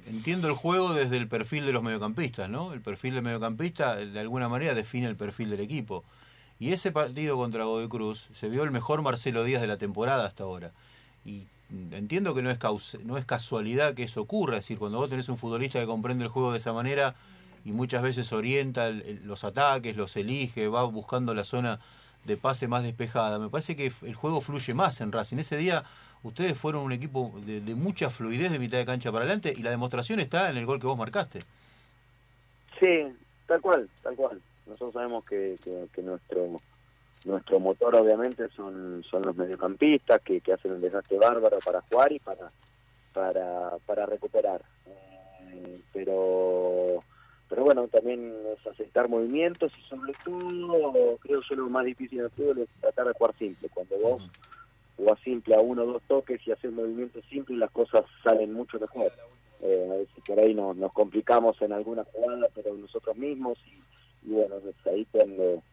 entiendo 0.07 0.47
el 0.47 0.55
juego 0.55 0.93
desde 0.93 1.17
el 1.17 1.27
perfil 1.27 1.65
de 1.65 1.71
los 1.71 1.83
mediocampistas, 1.83 2.49
¿no? 2.49 2.73
El 2.73 2.81
perfil 2.81 3.13
del 3.13 3.23
mediocampista 3.23 3.95
de 3.95 4.19
alguna 4.19 4.49
manera 4.49 4.73
define 4.73 5.07
el 5.07 5.15
perfil 5.15 5.51
del 5.51 5.61
equipo. 5.61 6.03
Y 6.59 6.71
ese 6.71 6.91
partido 6.91 7.37
contra 7.37 7.65
Godoy 7.65 7.87
Cruz 7.87 8.29
se 8.33 8.49
vio 8.49 8.63
el 8.63 8.71
mejor 8.71 9.03
Marcelo 9.03 9.43
Díaz 9.43 9.61
de 9.61 9.67
la 9.67 9.77
temporada 9.77 10.25
hasta 10.25 10.43
ahora. 10.43 10.71
Y 11.23 11.45
entiendo 11.91 12.33
que 12.33 12.41
no 12.41 12.49
es, 12.49 12.57
no 13.05 13.17
es 13.17 13.25
casualidad 13.25 13.93
que 13.93 14.03
eso 14.03 14.21
ocurra, 14.21 14.55
es 14.55 14.63
decir, 14.63 14.79
cuando 14.79 14.97
vos 14.97 15.09
tenés 15.09 15.29
un 15.29 15.37
futbolista 15.37 15.79
que 15.79 15.85
comprende 15.85 16.23
el 16.23 16.31
juego 16.31 16.51
de 16.51 16.57
esa 16.57 16.73
manera 16.73 17.15
y 17.67 17.73
muchas 17.73 18.01
veces 18.01 18.31
orienta 18.31 18.89
los 18.89 19.43
ataques, 19.43 19.97
los 19.97 20.15
elige, 20.15 20.69
va 20.69 20.83
buscando 20.83 21.33
la 21.33 21.43
zona 21.43 21.79
de 22.23 22.37
pase 22.37 22.69
más 22.69 22.81
despejada, 22.81 23.39
me 23.39 23.49
parece 23.49 23.75
que 23.75 23.91
el 24.03 24.15
juego 24.15 24.39
fluye 24.39 24.73
más 24.73 25.01
en 25.01 25.11
Racing. 25.11 25.37
Ese 25.37 25.57
día 25.57 25.83
ustedes 26.23 26.57
fueron 26.57 26.83
un 26.83 26.93
equipo 26.93 27.33
de, 27.45 27.75
mucha 27.75 28.09
fluidez 28.09 28.53
de 28.53 28.59
mitad 28.59 28.77
de 28.77 28.85
cancha 28.85 29.11
para 29.11 29.25
adelante 29.25 29.53
y 29.55 29.63
la 29.63 29.71
demostración 29.71 30.21
está 30.21 30.49
en 30.49 30.55
el 30.55 30.65
gol 30.65 30.79
que 30.79 30.87
vos 30.87 30.97
marcaste. 30.97 31.39
Sí, 32.79 33.03
tal 33.47 33.59
cual, 33.59 33.89
tal 34.01 34.15
cual. 34.15 34.41
Nosotros 34.65 34.93
sabemos 34.93 35.25
que, 35.25 35.55
que 35.93 36.01
nuestro 36.01 36.57
nuestro 37.25 37.59
motor 37.59 37.95
obviamente 37.95 38.47
son 38.55 39.03
son 39.09 39.23
los 39.23 39.35
mediocampistas 39.35 40.21
que, 40.21 40.39
que 40.39 40.53
hacen 40.53 40.71
un 40.71 40.81
desastre 40.81 41.17
bárbaro 41.17 41.59
para 41.59 41.81
jugar 41.81 42.11
y 42.13 42.19
para 42.19 42.49
para, 43.11 43.71
para 43.85 44.05
recuperar 44.05 44.61
eh, 44.85 45.79
pero 45.91 47.03
pero 47.49 47.63
bueno 47.63 47.87
también 47.87 48.33
es 48.53 48.67
aceptar 48.67 49.09
movimientos 49.09 49.71
y 49.77 49.81
sobre 49.83 50.13
todo 50.23 51.17
creo 51.21 51.41
yo 51.41 51.55
lo 51.55 51.69
más 51.69 51.85
difícil 51.85 52.19
de 52.19 52.29
todo 52.29 52.61
es 52.61 52.69
tratar 52.81 53.07
de 53.07 53.13
jugar 53.13 53.35
simple 53.37 53.69
cuando 53.73 53.97
vos 53.99 54.29
jugás 54.95 55.19
simple 55.23 55.55
a 55.55 55.59
uno 55.59 55.83
o 55.83 55.85
dos 55.85 56.01
toques 56.07 56.45
y 56.45 56.51
haces 56.51 56.71
movimientos 56.71 57.23
simples 57.29 57.57
las 57.57 57.71
cosas 57.71 58.05
salen 58.23 58.53
mucho 58.53 58.79
mejor 58.79 59.11
eh, 59.61 59.87
a 59.89 59.93
veces 59.95 60.23
por 60.27 60.39
ahí 60.39 60.53
nos, 60.53 60.75
nos 60.75 60.91
complicamos 60.93 61.61
en 61.61 61.73
alguna 61.73 62.03
jugada 62.03 62.47
pero 62.53 62.75
nosotros 62.75 63.15
mismos 63.15 63.57
y, 63.65 64.29
y 64.29 64.33
bueno 64.33 64.55
ahí 64.85 65.05
cuando 65.11 65.63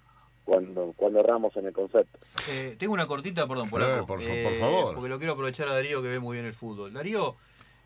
cuando 0.45 0.93
cuando 0.97 1.21
erramos 1.21 1.57
en 1.57 1.66
el 1.66 1.73
concepto. 1.73 2.19
Eh, 2.50 2.76
tengo 2.78 2.93
una 2.93 3.07
cortita, 3.07 3.49
perdón, 3.49 3.69
por, 3.71 3.83
eh, 3.83 4.02
por, 4.07 4.21
favor. 4.21 4.95
Porque 4.95 5.09
lo 5.09 5.19
quiero 5.19 5.33
aprovechar 5.33 5.69
a 5.69 5.73
Darío 5.73 6.02
que 6.02 6.09
ve 6.09 6.21
muy 6.21 6.37
bien 6.37 6.47
el 6.47 6.52
fútbol. 6.52 6.93
Darío, 6.93 7.37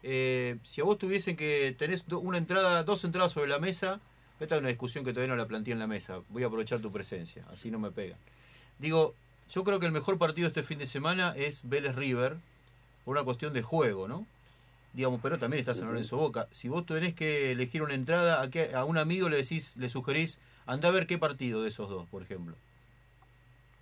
eh, 0.02 0.56
si 0.64 0.80
a 0.80 0.84
vos 0.84 0.98
tuviesen 0.98 1.36
que 1.36 1.74
tenés 1.78 2.04
una 2.08 2.38
entrada, 2.38 2.82
dos 2.84 3.04
entradas 3.04 3.32
sobre 3.32 3.48
la 3.48 3.58
mesa, 3.58 4.00
esta 4.40 4.54
es 4.54 4.60
una 4.60 4.68
discusión 4.68 5.04
que 5.04 5.12
todavía 5.12 5.34
no 5.34 5.40
la 5.40 5.46
planteé 5.46 5.72
en 5.72 5.78
la 5.78 5.86
mesa. 5.86 6.20
Voy 6.28 6.42
a 6.42 6.46
aprovechar 6.46 6.80
tu 6.80 6.92
presencia, 6.92 7.44
así 7.52 7.70
no 7.70 7.78
me 7.78 7.90
pegan. 7.90 8.18
Digo, 8.78 9.14
yo 9.50 9.64
creo 9.64 9.80
que 9.80 9.86
el 9.86 9.92
mejor 9.92 10.18
partido 10.18 10.46
este 10.46 10.62
fin 10.62 10.78
de 10.78 10.86
semana 10.86 11.34
es 11.36 11.68
Vélez 11.68 11.96
River, 11.96 12.36
por 13.04 13.16
una 13.16 13.24
cuestión 13.24 13.52
de 13.52 13.62
juego, 13.62 14.06
¿no? 14.06 14.26
Digamos, 14.92 15.20
pero 15.22 15.38
también 15.38 15.60
está 15.60 15.74
San 15.74 15.88
Lorenzo 15.88 16.16
Boca. 16.16 16.48
Si 16.50 16.68
vos 16.68 16.84
tenés 16.86 17.14
que 17.14 17.52
elegir 17.52 17.82
una 17.82 17.94
entrada, 17.94 18.42
a, 18.42 18.78
a 18.78 18.84
un 18.84 18.98
amigo 18.98 19.28
le 19.28 19.36
decís, 19.36 19.76
le 19.76 19.88
sugerís 19.88 20.38
Anda 20.68 20.88
a 20.88 20.92
ver 20.92 21.06
qué 21.06 21.16
partido 21.16 21.62
de 21.62 21.70
esos 21.70 21.88
dos, 21.88 22.06
por 22.10 22.20
ejemplo. 22.20 22.54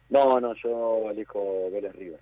No, 0.08 0.40
no, 0.40 0.54
yo 0.54 1.10
elijo 1.10 1.68
Vélez 1.72 1.92
River. 1.96 2.20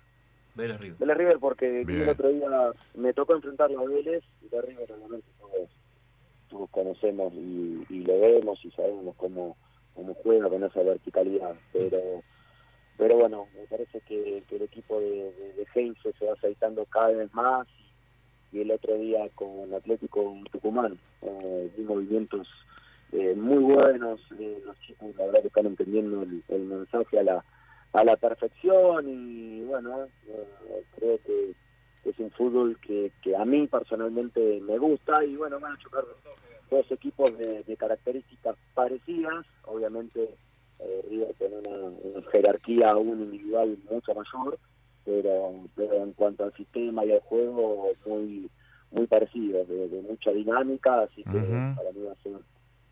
Vélez 0.55 0.79
River. 0.79 0.97
Vélez 0.99 1.17
River 1.17 1.39
porque 1.39 1.81
el 1.81 2.09
otro 2.09 2.29
día 2.29 2.47
me 2.95 3.13
tocó 3.13 3.35
enfrentarlo 3.35 3.81
a 3.81 3.85
Vélez 3.85 4.23
y 4.41 4.49
de 4.49 4.61
River 4.61 4.87
realmente 4.87 5.27
todos, 5.39 5.69
todos 6.49 6.69
conocemos 6.69 7.33
y, 7.33 7.85
y, 7.89 7.99
lo 8.05 8.19
vemos 8.19 8.63
y 8.63 8.71
sabemos 8.71 9.15
cómo, 9.17 9.57
cómo 9.93 10.13
juega 10.15 10.49
con 10.49 10.63
esa 10.63 10.81
verticalidad. 10.81 11.55
Pero 11.73 12.23
pero 12.97 13.17
bueno, 13.17 13.47
me 13.55 13.65
parece 13.67 13.99
que, 14.01 14.43
el 14.49 14.61
equipo 14.61 14.99
de, 14.99 15.33
de, 15.57 15.67
Heinze 15.73 16.13
se 16.17 16.25
va 16.25 16.33
aceitando 16.33 16.85
cada 16.85 17.09
vez 17.09 17.33
más 17.33 17.67
y, 18.51 18.61
el 18.61 18.71
otro 18.71 18.95
día 18.95 19.27
con 19.35 19.73
Atlético 19.73 20.33
Tucumán, 20.51 20.97
eh, 21.21 21.69
vi 21.75 21.83
movimientos 21.83 22.47
eh, 23.11 23.35
muy 23.35 23.61
buenos, 23.63 24.21
eh, 24.39 24.61
los 24.65 24.79
chicos 24.79 25.13
la 25.17 25.25
verdad 25.25 25.41
que 25.41 25.47
están 25.47 25.65
entendiendo 25.65 26.23
el, 26.23 26.61
mensaje 26.61 27.19
a 27.19 27.23
la, 27.23 27.45
a 27.95 28.03
la 28.03 28.15
perfección 28.17 29.05
y 29.07 29.63
bueno, 29.63 30.03
eh, 30.27 30.83
creo 30.95 31.19
que 31.25 31.55
es 32.09 32.19
un 32.19 32.29
fútbol 32.31 32.77
que, 32.79 33.11
que 33.21 33.35
a 33.35 33.45
mí 33.45 33.67
personalmente 33.67 34.61
me 34.61 34.77
gusta 34.77 35.23
y 35.23 35.35
bueno, 35.35 35.59
van 35.59 35.73
a 35.73 35.79
chocar 35.79 36.03
dos 36.69 36.91
equipos 36.91 37.35
de, 37.37 37.63
características 37.77 38.55
parecidas, 38.73 39.45
obviamente 39.63 40.35
River 41.09 41.33
tiene 41.37 41.55
una, 41.57 42.31
jerarquía 42.31 42.91
aún 42.91 43.21
individual 43.21 43.77
mucho 43.89 44.13
mayor, 44.13 44.59
pero, 45.03 45.53
pero 45.75 45.95
en 45.95 46.13
cuanto 46.13 46.43
al 46.43 46.53
sistema 46.53 47.05
y 47.05 47.11
al 47.11 47.21
juego 47.21 47.91
muy 48.05 48.49
muy 48.91 49.07
parecido, 49.07 49.65
de, 49.65 50.01
mucha 50.07 50.31
dinámica, 50.31 51.01
así 51.01 51.23
que 51.23 51.39
para 51.75 51.91
mí 51.93 52.03
va 52.05 52.13
a 52.13 52.23
ser 52.23 52.33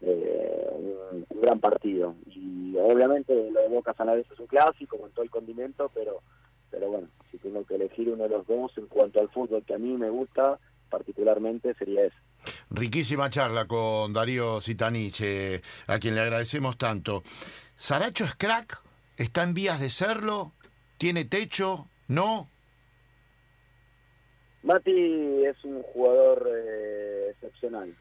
eh, 0.06 0.68
un, 0.72 1.26
gran 1.42 1.60
partido. 1.60 2.16
Y 2.28 2.76
obviamente 2.78 3.34
lo 3.52 3.62
de 3.62 3.68
Boca 3.70 3.94
Sanadez 3.94 4.26
es 4.32 4.40
un 4.40 4.48
clásico 4.48 4.98
con 4.98 5.12
todo 5.12 5.24
el 5.24 5.30
condimento, 5.32 5.90
pero 5.94 6.22
pero 6.70 6.90
bueno, 6.90 7.08
si 7.30 7.38
tengo 7.38 7.64
que 7.66 7.76
elegir 7.76 8.10
uno 8.10 8.24
de 8.24 8.30
los 8.30 8.48
dos 8.48 8.72
en 8.78 8.88
cuanto 8.88 9.22
al 9.22 9.30
fútbol 9.30 9.64
que 9.64 9.76
a 9.76 9.78
mí 9.78 9.96
me 9.96 10.10
gusta, 10.10 10.60
particularmente 10.90 11.76
sería 11.76 12.06
ese. 12.06 12.18
Riquísima 12.72 13.30
charla 13.30 13.68
con 13.68 14.12
Darío 14.12 14.60
Sitanich, 14.60 15.22
a 15.86 16.00
quien 16.00 16.16
le 16.16 16.22
agradecemos 16.22 16.76
tanto. 16.78 17.22
¿Saracho 17.76 18.24
es 18.24 18.34
crack? 18.34 18.82
¿Está 19.18 19.44
en 19.44 19.54
vías 19.54 19.80
de 19.80 19.90
serlo? 19.90 20.54
¿Tiene 20.98 21.26
techo? 21.26 21.88
¿No? 22.08 22.50
Mati 24.64 25.46
es 25.46 25.64
un 25.64 25.84
jugador 25.84 26.50
eh, 26.50 27.28
excepcional 27.32 27.96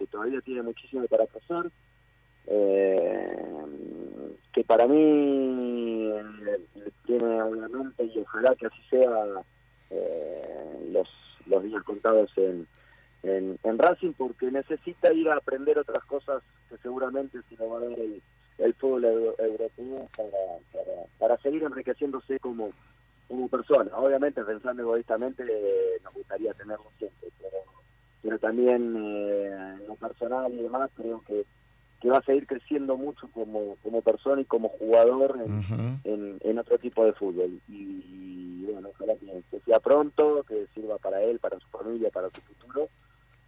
que 0.00 0.06
todavía 0.06 0.40
tiene 0.40 0.62
muchísimo 0.62 1.06
para 1.08 1.26
pasar, 1.26 1.70
eh, 2.46 3.44
que 4.50 4.64
para 4.64 4.86
mí 4.86 6.10
eh, 6.10 6.90
tiene 7.04 7.42
obviamente, 7.42 8.04
y 8.06 8.18
ojalá 8.18 8.54
que 8.54 8.66
así 8.66 8.82
sea, 8.88 9.26
eh, 9.90 10.88
los, 10.90 11.06
los 11.44 11.62
días 11.62 11.82
contados 11.84 12.32
en, 12.38 12.66
en, 13.22 13.78
Racing, 13.78 14.14
porque 14.14 14.50
necesita 14.50 15.12
ir 15.12 15.28
a 15.28 15.36
aprender 15.36 15.78
otras 15.78 16.02
cosas 16.06 16.42
que 16.70 16.78
seguramente 16.78 17.38
se 17.50 17.56
lo 17.56 17.68
va 17.68 17.76
a 17.76 17.80
dar 17.82 17.98
el, 17.98 18.74
fútbol 18.78 19.04
europeo 19.04 20.06
para, 20.16 21.02
para, 21.18 21.42
seguir 21.42 21.62
enriqueciéndose 21.62 22.38
como, 22.40 22.70
como 23.28 23.48
persona. 23.48 23.90
Obviamente, 23.98 24.42
pensando 24.44 24.82
egoístamente, 24.82 25.44
nos 26.02 26.14
gustaría 26.14 26.54
tenerlo 26.54 26.90
siempre, 26.98 27.28
pero 27.38 27.79
pero 28.22 28.38
también 28.38 28.94
eh, 28.96 29.76
en 29.80 29.86
lo 29.86 29.94
personal 29.94 30.52
y 30.52 30.62
demás 30.62 30.90
creo 30.94 31.22
que, 31.26 31.44
que 32.00 32.08
va 32.08 32.18
a 32.18 32.22
seguir 32.22 32.46
creciendo 32.46 32.96
mucho 32.96 33.28
como, 33.32 33.76
como 33.82 34.02
persona 34.02 34.42
y 34.42 34.44
como 34.44 34.68
jugador 34.68 35.38
en, 36.04 36.38
en, 36.42 36.58
otro 36.58 36.78
tipo 36.78 37.04
de 37.04 37.12
fútbol. 37.12 37.60
Y, 37.68 38.64
bueno, 38.64 38.90
ojalá 38.90 39.14
que, 39.16 39.60
sea 39.60 39.80
pronto, 39.80 40.44
que 40.46 40.66
sirva 40.74 40.98
para 40.98 41.22
él, 41.22 41.38
para 41.38 41.58
su 41.58 41.68
familia, 41.68 42.10
para 42.10 42.28
su 42.30 42.40
futuro. 42.42 42.88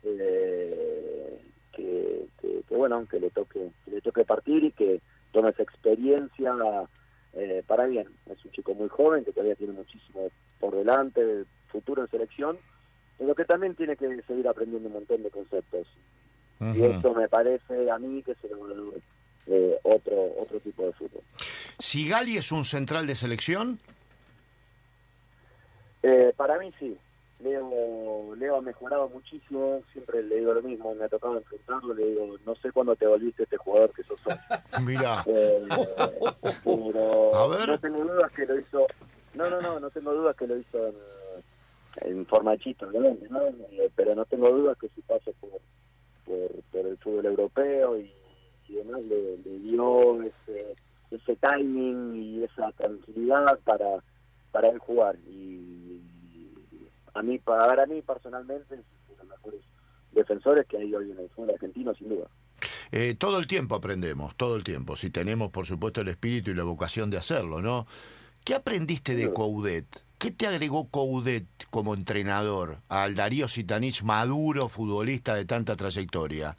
Eh, 0.04 1.40
que, 1.72 2.26
que, 2.40 2.76
bueno, 2.76 3.06
que 3.06 3.20
le 3.20 3.30
toque 3.30 3.70
que 3.85 3.90
le 3.90 4.00
toque 4.00 4.24
partir 4.24 4.64
y 4.64 4.72
que 4.72 5.00
tome 5.30 5.50
esa 5.50 5.62
experiencia 5.62 6.54
eh, 7.35 7.62
para 7.66 7.87
bien. 7.87 8.08
Es 8.30 8.44
un 8.44 8.50
chico 8.50 8.74
muy 8.74 8.88
joven 8.88 9.24
que 9.24 9.32
todavía 9.32 9.54
tiene 9.54 9.72
muchísimo 9.72 10.28
por 10.58 10.74
delante, 10.74 11.44
futuro 11.68 12.02
en 12.02 12.11
selección 12.11 12.58
pero 13.22 13.37
que 13.37 13.44
también 13.44 13.76
tiene 13.76 13.96
que 13.96 14.20
seguir 14.26 14.48
aprendiendo 14.48 14.88
un 14.88 14.94
montón 14.94 15.22
de 15.22 15.30
conceptos. 15.30 15.87
Y 16.74 16.82
eso 16.82 17.14
me 17.14 17.28
parece 17.28 17.88
a 17.88 17.96
mí 17.98 18.20
que 18.22 18.35
será 18.35 18.56
eh, 19.46 19.78
otro, 19.85 20.35
otro 20.40 20.58
tipo 20.58 20.85
de 20.87 20.92
fútbol. 20.92 21.22
¿Sigali 21.78 22.37
es 22.37 22.50
un 22.50 22.64
central 22.64 23.06
de 23.06 23.14
selección? 23.14 23.78
Eh, 26.02 26.32
para 26.37 26.58
mí 26.58 26.72
sí. 26.80 26.98
Leo, 27.38 28.35
Leo 28.37 28.56
ha 28.56 28.61
mejorado 28.61 29.08
muchísimo, 29.08 29.82
siempre 29.92 30.22
le 30.24 30.37
digo 30.38 30.54
lo 30.54 30.62
mismo, 30.62 30.92
me 30.94 31.04
ha 31.04 31.08
tocado 31.08 31.38
enfrentarlo, 31.38 31.94
le 31.94 32.06
digo, 32.06 32.37
no 32.44 32.54
sé 32.56 32.72
cuándo 32.72 32.96
te 32.96 33.06
volviste 33.06 33.44
este 33.44 33.56
jugador 33.56 33.92
que 33.92 34.02
sos 34.02 34.20
hoy. 34.26 34.35
Mira. 34.85 35.22
Eh, 35.26 35.64
pero 36.64 37.66
no 37.66 37.78
tengo 37.78 38.04
dudas 38.04 38.32
que 38.32 38.46
lo 38.46 38.58
hizo, 38.58 38.87
no, 39.35 39.48
no, 39.48 39.61
no, 39.61 39.78
no 39.78 39.90
tengo 39.90 40.12
dudas 40.12 40.37
que 40.37 40.46
lo 40.48 40.56
hizo 40.56 40.88
en, 42.00 42.24
eh, 42.70 43.90
pero 43.94 44.14
no 44.14 44.25
tengo 44.25 44.51
dudas 44.51 44.77
que 44.79 44.88
su 44.88 45.03
paso 45.03 45.33
por, 45.40 45.61
por, 46.25 46.87
el 46.87 46.96
fútbol 46.98 47.27
europeo 47.27 47.98
y, 47.98 48.12
demás 48.68 49.03
le, 49.03 49.37
dio 49.59 50.22
ese, 50.22 50.75
ese 51.11 51.37
timing 51.37 52.16
y 52.16 52.42
esa 52.42 52.72
tranquilidad 52.72 53.59
para, 53.64 54.03
para 54.51 54.68
él 54.68 54.79
jugar. 54.79 55.16
Y 55.29 56.01
a 57.14 57.22
mí, 57.22 57.38
para 57.38 57.85
mí 57.87 58.01
personalmente, 58.03 58.77
es 58.77 58.81
de 59.09 59.16
los 59.18 59.27
mejores 59.27 59.61
defensores 60.12 60.66
que 60.66 60.79
hay 60.79 60.94
hoy 60.94 61.11
en 61.11 61.18
el 61.18 61.29
fútbol 61.31 61.51
argentino, 61.51 61.94
sin 61.94 62.09
duda. 62.09 62.29
Eh, 62.92 63.14
todo 63.18 63.38
el 63.38 63.46
tiempo 63.46 63.75
aprendemos, 63.75 64.37
todo 64.37 64.57
el 64.57 64.64
tiempo, 64.64 64.96
si 64.96 65.11
tenemos 65.11 65.51
por 65.51 65.66
supuesto 65.66 66.01
el 66.01 66.09
espíritu 66.09 66.51
y 66.51 66.55
la 66.55 66.64
vocación 66.64 67.11
de 67.11 67.16
hacerlo, 67.16 67.61
¿no? 67.61 67.87
¿Qué 68.44 68.55
aprendiste 68.55 69.14
de 69.14 69.33
Coudet? 69.33 69.87
¿Qué 70.22 70.30
te 70.30 70.46
agregó 70.46 70.88
Coudet 70.88 71.48
como 71.70 71.94
entrenador 71.94 72.76
al 72.88 73.16
Darío 73.16 73.48
Sitanich 73.48 74.04
maduro 74.04 74.68
futbolista 74.68 75.35
de 75.35 75.44
tanta 75.46 75.74
trayectoria? 75.74 76.56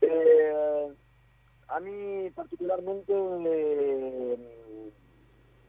Eh, 0.00 0.88
a 1.68 1.78
mí 1.80 2.30
particularmente 2.34 3.12
eh, 3.12 4.90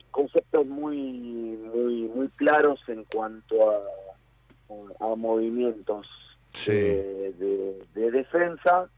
conceptos 0.09 0.65
muy 0.67 1.01
muy 1.01 2.07
muy 2.15 2.29
claros 2.37 2.79
en 2.87 3.03
cuanto 3.03 3.71
a, 3.71 3.81
a 5.01 5.15
movimientos 5.17 6.07
de, 6.65 7.83
defensa 7.93 8.89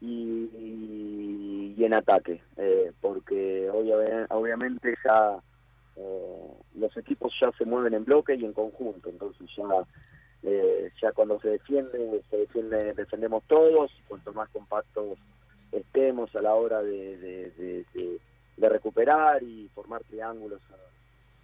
y, 0.00 1.74
y, 1.76 1.84
en 1.84 1.94
ataque, 1.94 2.40
eh, 2.58 2.92
porque 3.00 3.68
obviamente 4.30 4.94
ya 5.04 5.42
eh, 5.96 6.52
los 6.74 6.96
equipos 6.96 7.32
ya 7.40 7.50
se 7.58 7.64
mueven 7.64 7.94
en 7.94 8.04
bloque 8.04 8.34
y 8.34 8.44
en 8.44 8.52
conjunto, 8.52 9.08
entonces 9.08 9.48
ya 9.56 9.64
eh, 10.42 10.90
ya 11.02 11.12
cuando 11.12 11.38
se 11.40 11.48
defiende, 11.48 12.22
se 12.30 12.36
defiende, 12.38 12.94
defendemos 12.94 13.42
todos, 13.46 13.92
cuanto 14.08 14.32
más 14.32 14.48
compactos 14.48 15.18
estemos 15.70 16.34
a 16.34 16.40
la 16.40 16.54
hora 16.54 16.82
de, 16.82 17.16
de, 17.18 18.68
recuperar 18.68 19.42
y 19.42 19.68
formar 19.74 20.02
triángulos 20.04 20.60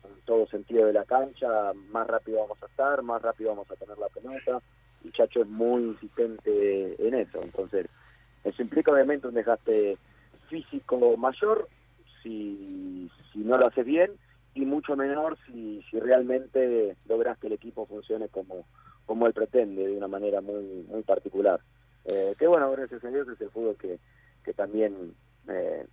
en 0.05 0.21
todo 0.25 0.47
sentido 0.47 0.87
de 0.87 0.93
la 0.93 1.05
cancha, 1.05 1.73
más 1.91 2.07
rápido 2.07 2.41
vamos 2.41 2.63
a 2.63 2.67
estar, 2.67 3.03
más 3.03 3.21
rápido 3.21 3.51
vamos 3.51 3.71
a 3.71 3.75
tener 3.75 3.99
la 3.99 4.09
pelota. 4.09 4.63
El 5.05 5.13
Chacho 5.13 5.43
es 5.43 5.49
muy 5.49 5.83
insistente 5.83 6.95
en 6.99 7.15
eso, 7.15 7.43
entonces 7.43 7.87
eso 8.45 8.63
implica 8.63 8.93
obviamente 8.93 9.27
un 9.27 9.35
desgaste 9.35 9.99
físico 10.49 11.17
mayor 11.17 11.69
si, 12.23 13.11
si 13.33 13.39
no 13.41 13.59
lo 13.59 13.67
haces 13.67 13.85
bien 13.85 14.13
y 14.57 14.65
mucho 14.65 14.97
menor 14.97 15.37
si, 15.47 15.85
si 15.91 16.01
realmente 16.01 16.97
logras 17.07 17.39
que 17.39 17.47
el 17.47 17.53
equipo 17.53 17.87
funcione 17.87 18.29
como, 18.29 18.67
como 19.05 19.27
él 19.27 19.35
pretende, 19.35 19.87
de 19.87 19.97
una 19.97 20.09
manera 20.09 20.41
muy 20.41 20.87
muy 20.89 21.03
particular. 21.03 21.61
Eh, 22.07 22.35
que 22.39 22.47
bueno, 22.47 22.71
gracias 22.71 23.05
a 23.05 23.09
Dios 23.09 23.29
es 23.29 23.41
el 23.41 23.51
fútbol 23.51 23.77
que, 23.77 23.99
que 24.43 24.55
también 24.55 25.15
eh, 25.49 25.87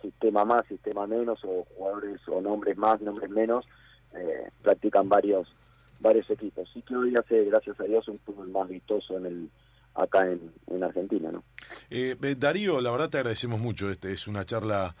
sistema 0.00 0.46
más, 0.46 0.66
sistema 0.66 1.06
menos, 1.06 1.38
o 1.44 1.66
jugadores 1.76 2.20
o 2.28 2.40
nombres 2.40 2.78
más, 2.78 3.00
nombres 3.02 3.28
menos, 3.30 3.66
eh, 4.14 4.48
practican 4.62 5.08
varios 5.08 5.54
varios 6.00 6.30
equipos. 6.30 6.70
Sí 6.72 6.80
que 6.82 6.96
hoy 6.96 7.14
hace, 7.14 7.44
gracias 7.44 7.78
a 7.80 7.84
Dios, 7.84 8.08
un 8.08 8.20
fútbol 8.20 8.48
más 8.48 8.68
vistoso 8.68 9.18
en 9.18 9.26
el 9.26 9.50
acá 9.94 10.30
en, 10.30 10.52
en 10.68 10.82
Argentina. 10.82 11.30
¿no? 11.30 11.42
Eh, 11.90 12.16
Darío, 12.38 12.80
la 12.80 12.90
verdad 12.90 13.10
te 13.10 13.18
agradecemos 13.18 13.60
mucho. 13.60 13.90
Este 13.90 14.12
es 14.12 14.28
una 14.28 14.44
charla 14.44 14.94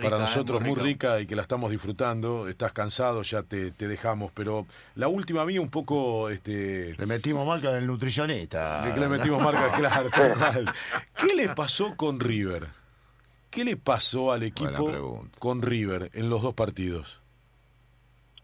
para 0.00 0.18
nosotros 0.18 0.60
muy, 0.60 0.74
rica 0.74 1.20
y 1.20 1.26
que 1.26 1.36
la 1.36 1.42
estamos 1.42 1.70
disfrutando. 1.70 2.48
Estás 2.48 2.72
cansado, 2.72 3.22
ya 3.22 3.42
te, 3.42 3.70
te, 3.70 3.88
dejamos. 3.88 4.32
Pero 4.32 4.66
la 4.94 5.08
última 5.08 5.44
mía 5.44 5.60
un 5.60 5.70
poco... 5.70 6.28
Este... 6.28 6.94
Le 6.96 7.06
metimos 7.06 7.46
marca 7.46 7.72
del 7.72 7.86
nutricionista. 7.86 8.84
Le, 8.86 9.00
le 9.00 9.08
metimos 9.08 9.42
marca, 9.42 9.72
claro. 9.76 10.10
¿Qué 11.18 11.34
le 11.34 11.48
pasó 11.50 11.96
con 11.96 12.20
River? 12.20 12.68
¿Qué 13.50 13.64
le 13.64 13.76
pasó 13.76 14.32
al 14.32 14.42
equipo 14.42 15.24
con 15.38 15.62
River 15.62 16.10
en 16.12 16.28
los 16.28 16.42
dos 16.42 16.54
partidos? 16.54 17.22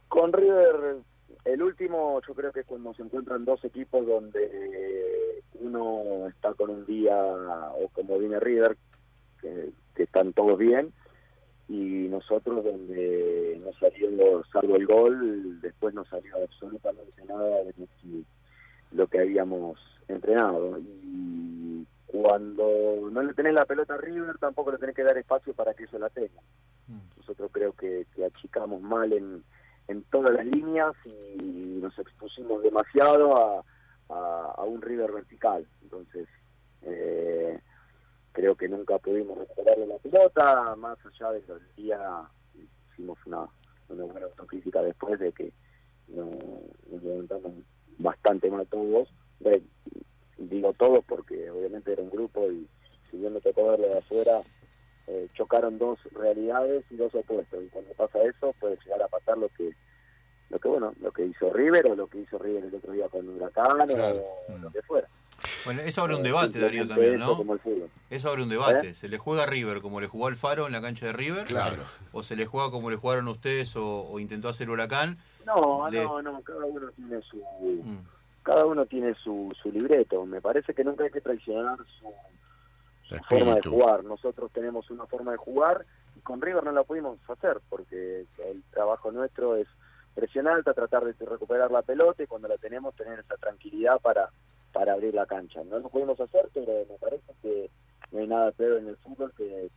Con 0.09 0.33
River, 0.33 0.97
el 1.45 1.63
último 1.63 2.21
yo 2.27 2.35
creo 2.35 2.53
que 2.53 2.61
es 2.61 2.67
cuando 2.67 2.95
se 2.95 3.03
encuentran 3.03 3.45
dos 3.45 3.65
equipos 3.65 4.07
donde 4.07 5.43
uno 5.55 6.29
está 6.29 6.55
con 6.55 6.71
un 6.71 6.87
día, 6.87 7.15
o 7.15 7.89
como 7.93 8.19
viene 8.19 8.41
River, 8.41 8.77
que, 9.41 9.73
están 9.97 10.33
todos 10.33 10.59
bien, 10.59 10.93
y 11.73 12.07
nosotros 12.11 12.63
donde 12.63 13.59
no 13.65 13.73
salió, 13.81 14.45
salvo 14.53 14.77
el 14.77 14.87
gol, 14.87 15.59
después 15.63 15.95
no 15.95 16.05
salió 16.05 16.37
absolutamente 16.43 17.25
nada 17.25 17.65
de 17.65 17.75
lo 18.91 19.07
que 19.07 19.21
habíamos 19.21 19.79
entrenado. 20.07 20.79
Y 20.79 21.87
cuando 22.09 23.09
no 23.11 23.23
le 23.23 23.33
tenés 23.33 23.55
la 23.55 23.65
pelota 23.65 23.95
a 23.95 23.97
River, 23.97 24.37
tampoco 24.37 24.71
le 24.71 24.77
tenés 24.77 24.95
que 24.95 25.03
dar 25.03 25.17
espacio 25.17 25.55
para 25.55 25.73
que 25.73 25.85
eso 25.85 25.99
la 25.99 26.11
tenga. 26.11 26.43
Mm. 26.89 27.17
Nosotros 27.17 27.51
creo 27.51 27.73
que, 27.73 28.05
achicamos 28.23 28.83
mal 28.83 29.11
en, 29.15 29.43
en 29.89 30.03
todas 30.11 30.33
las 30.35 30.45
líneas 30.45 30.93
y 31.07 31.79
nos 31.81 31.99
expusimos 31.99 32.63
demasiado 32.63 33.35
a, 33.35 33.65
a, 34.11 34.65
un 34.65 34.83
River 34.83 35.11
vertical. 35.11 35.67
Entonces, 35.81 36.29
eh, 36.83 37.59
creo 38.33 38.55
que 38.57 38.69
nunca 38.69 38.99
pudimos 38.99 39.39
recuperarle 39.39 39.87
la 39.87 39.99
pelota, 39.99 40.77
más 40.77 40.99
allá 41.05 41.33
de 41.33 41.43
que 41.43 41.53
el 41.53 41.75
día 41.77 42.23
hicimos 42.93 43.19
una, 43.27 43.47
una 43.89 44.05
buena 44.05 44.27
autocrítica 44.27 44.83
después 44.83 45.19
de 45.21 45.33
que 45.33 45.53
nos, 46.09 46.29
levantamos 47.03 47.53
bastante 47.99 48.51
mal 48.51 48.67
todos 48.67 49.09
digo 50.53 50.73
todos 50.75 51.05
porque 51.05 51.51
obviamente 51.51 51.93
era 51.93 52.03
un 52.03 52.11
grupo 52.11 52.51
y 52.51 52.69
si 53.11 53.17
bien 53.17 53.35
me 53.35 53.41
tocó 53.41 53.69
verlo 53.69 53.89
de 53.89 53.99
afuera, 53.99 54.41
eh, 55.07 55.29
chocaron 55.35 55.79
dos 55.79 55.99
realidades 56.13 56.85
y 56.91 56.97
dos 56.97 57.15
opuestos. 57.15 57.63
Y 57.65 57.69
cuando 57.69 57.93
pasa 57.95 58.23
eso, 58.23 58.55
puede 58.59 58.79
llegar 58.85 59.03
a 59.03 59.09
pasar 59.09 59.37
lo 59.39 59.49
que, 59.51 59.73
lo 60.51 60.59
que 60.59 60.69
bueno, 60.69 60.95
lo 61.01 61.13
que 61.13 61.27
hizo 61.27 61.53
River 61.53 61.89
o 61.89 61.97
lo 61.97 62.07
que 62.07 62.21
hizo 62.21 62.39
River 62.39 62.65
el 62.65 62.75
otro 62.75 62.93
día 62.93 63.09
con 63.09 63.29
Huracán 63.29 63.91
o 63.91 64.59
lo 64.59 64.71
que 64.71 64.83
fuera. 64.83 65.09
Bueno, 65.65 65.83
eso 65.83 66.03
abre 66.03 66.17
un 66.17 66.23
debate, 66.23 66.59
Darío, 66.59 66.89
también, 66.89 67.19
¿no? 67.19 67.45
Eso 68.11 68.29
abre 68.29 68.43
un 68.43 68.49
debate. 68.49 68.91
¿Eh? 68.91 68.95
¿Se 68.95 69.09
le 69.09 69.19
juega 69.19 69.45
a 69.45 69.47
River 69.47 69.81
como 69.81 70.01
le 70.01 70.07
jugó 70.07 70.27
al 70.27 70.37
Faro 70.37 70.67
en 70.67 70.73
la 70.73 70.81
cancha 70.81 71.07
de 71.07 71.13
River? 71.13 71.47
Claro. 71.47 71.83
¿O 72.13 72.23
se 72.23 72.37
le 72.37 72.47
juega 72.47 72.71
como 72.71 72.91
le 72.91 72.97
jugaron 72.97 73.29
ustedes 73.29 73.75
o, 73.77 74.19
intentó 74.19 74.49
hacer 74.49 74.71
Huracán? 74.71 75.19
No, 75.47 75.89
no, 75.91 76.23
no, 76.23 76.43
cada 76.43 76.65
uno 76.65 76.91
tiene 76.97 77.21
su... 77.23 77.37
Mm 77.37 77.99
cada 78.43 78.67
uno 78.67 78.87
tiene 78.87 79.15
su, 79.15 79.55
su 79.61 79.71
libreto. 79.71 80.27
Me 80.27 80.41
parece 80.41 80.75
que 80.75 80.85
nunca 80.85 81.05
hay 81.05 81.11
que 81.11 81.21
traicionar 81.21 81.79
su, 81.99 83.17
forma 83.29 83.55
de 83.55 83.63
jugar. 83.63 84.05
Nosotros 84.05 84.51
tenemos 84.53 84.91
una 84.91 85.07
forma 85.07 85.33
de 85.33 85.37
jugar 85.37 85.85
y 86.17 86.21
con 86.21 86.41
River 86.41 86.65
no 86.65 86.73
la 86.73 86.83
pudimos 86.83 87.19
hacer 87.29 87.61
porque 87.69 88.27
el 88.51 88.63
trabajo 88.71 89.13
nuestro 89.13 89.57
es 89.57 89.69
presión 90.15 90.49
alta, 90.49 90.75
tratar 90.75 91.05
de 91.05 91.15
recuperar 91.25 91.71
la 91.71 91.83
pelota 91.83 92.23
y 92.23 92.27
cuando 92.27 92.49
la 92.49 92.59
tenemos 92.59 92.95
tener 92.95 93.21
esa 93.21 93.37
tranquilidad 93.37 94.01
para, 94.01 94.31
para 94.73 94.93
abrir 94.95 95.15
la 95.15 95.27
cancha. 95.27 95.63
No 95.65 95.79
lo 95.79 95.89
pudimos 95.89 96.21
hacer, 96.21 96.49
pero 96.53 96.73
me 96.89 96.99
parece 96.99 97.33
que 97.43 97.71
no 98.11 98.21
hay 98.21 98.27
nada 98.27 98.53
peor 98.53 98.79
en 98.79 98.89
el 98.89 98.97
fútbol 98.97 99.33
que, 99.37 99.71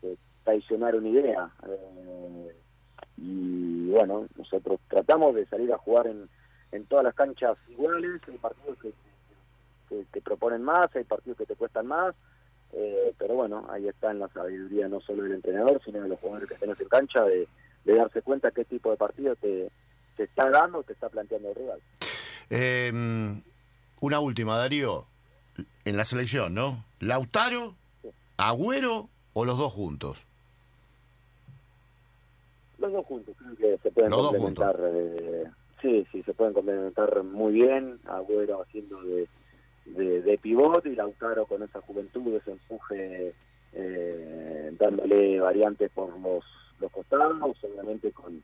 traicionar 0.43 0.95
una 0.95 1.09
idea. 1.09 1.49
Eh, 1.67 2.55
y 3.17 3.89
bueno, 3.89 4.27
nosotros 4.35 4.79
tratamos 4.87 5.33
de 5.33 5.45
salir 5.47 5.73
a 5.73 5.77
jugar 5.77 6.05
en 6.07 6.29
en 6.75 6.85
todas 6.85 7.05
las 7.05 7.15
canchas 7.15 7.57
iguales, 7.69 8.21
hay 8.27 8.37
partidos 8.37 8.77
que, 8.79 8.93
te 10.11 10.21
proponen 10.21 10.61
más, 10.61 10.93
hay 10.95 11.03
partidos 11.03 11.37
que 11.37 11.45
te 11.45 11.55
cuestan 11.55 11.87
más, 11.87 12.13
eh, 12.73 13.13
pero 13.17 13.35
bueno, 13.35 13.65
ahí 13.69 13.87
está 13.87 14.11
en 14.11 14.19
la 14.19 14.27
sabiduría 14.29 14.87
no 14.89 14.99
solo 14.99 15.23
del 15.23 15.33
entrenador, 15.33 15.81
sino 15.85 16.01
de 16.01 16.09
los 16.09 16.19
jugadores 16.19 16.49
que 16.49 16.55
tenés 16.55 16.79
en 16.81 16.89
cancha, 16.89 17.23
de, 17.23 17.47
darse 17.85 18.21
cuenta 18.21 18.51
qué 18.51 18.65
tipo 18.65 18.91
de 18.91 18.97
partido 18.97 19.35
te, 19.35 19.69
te 20.17 20.23
está 20.23 20.49
dando, 20.49 20.83
te 20.83 20.93
está 20.93 21.07
planteando 21.07 21.49
el 21.49 21.55
rival. 21.55 21.79
Em, 22.49 23.41
una 24.05 24.19
última, 24.19 24.57
Darío, 24.57 25.05
en 25.83 25.97
la 25.97 26.05
selección, 26.05 26.53
¿no? 26.53 26.85
¿Lautaro, 26.99 27.75
Agüero 28.37 29.09
o 29.33 29.45
los 29.45 29.57
dos 29.57 29.73
juntos? 29.73 30.23
Los 32.77 32.91
dos 32.91 33.05
juntos, 33.05 33.35
creo 33.37 33.55
que 33.55 33.77
se 33.81 33.91
pueden 33.91 34.11
complementar. 34.11 34.79
Eh, 34.81 35.45
Sí, 35.81 36.03
sí, 36.11 36.23
se 36.23 36.33
pueden 36.33 36.53
complementar 36.53 37.23
muy 37.23 37.53
bien. 37.53 37.99
Agüero 38.05 38.63
haciendo 38.63 39.01
de, 39.03 39.27
de, 40.21 40.37
pivot 40.39 40.83
y 40.87 40.95
Lautaro 40.95 41.45
con 41.45 41.61
esa 41.61 41.79
juventud, 41.81 42.33
ese 42.35 42.53
empuje, 42.53 43.35
eh, 43.73 44.71
dándole 44.79 45.39
variantes 45.39 45.91
por 45.91 46.17
los, 46.19 46.43
los 46.79 46.91
costados, 46.91 47.55
obviamente 47.61 48.11
con, 48.13 48.41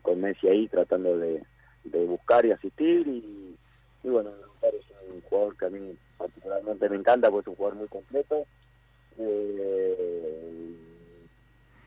con, 0.00 0.20
Messi 0.20 0.46
ahí 0.46 0.68
tratando 0.68 1.16
de, 1.16 1.42
de 1.82 2.04
buscar 2.04 2.46
y 2.46 2.52
asistir. 2.52 3.06
Y, 3.08 3.56
bueno, 4.10 4.30
Lautaro 4.30 4.76
es 4.76 4.84
un 5.12 5.20
jugador 5.22 5.56
que 5.56 5.66
a 5.66 5.70
mí 5.70 5.96
particularmente 6.18 6.88
me 6.88 6.96
encanta 6.96 7.30
porque 7.30 7.42
es 7.42 7.48
un 7.48 7.56
jugador 7.56 7.78
muy 7.78 7.88
completo. 7.88 8.46
Eh, 9.18 10.76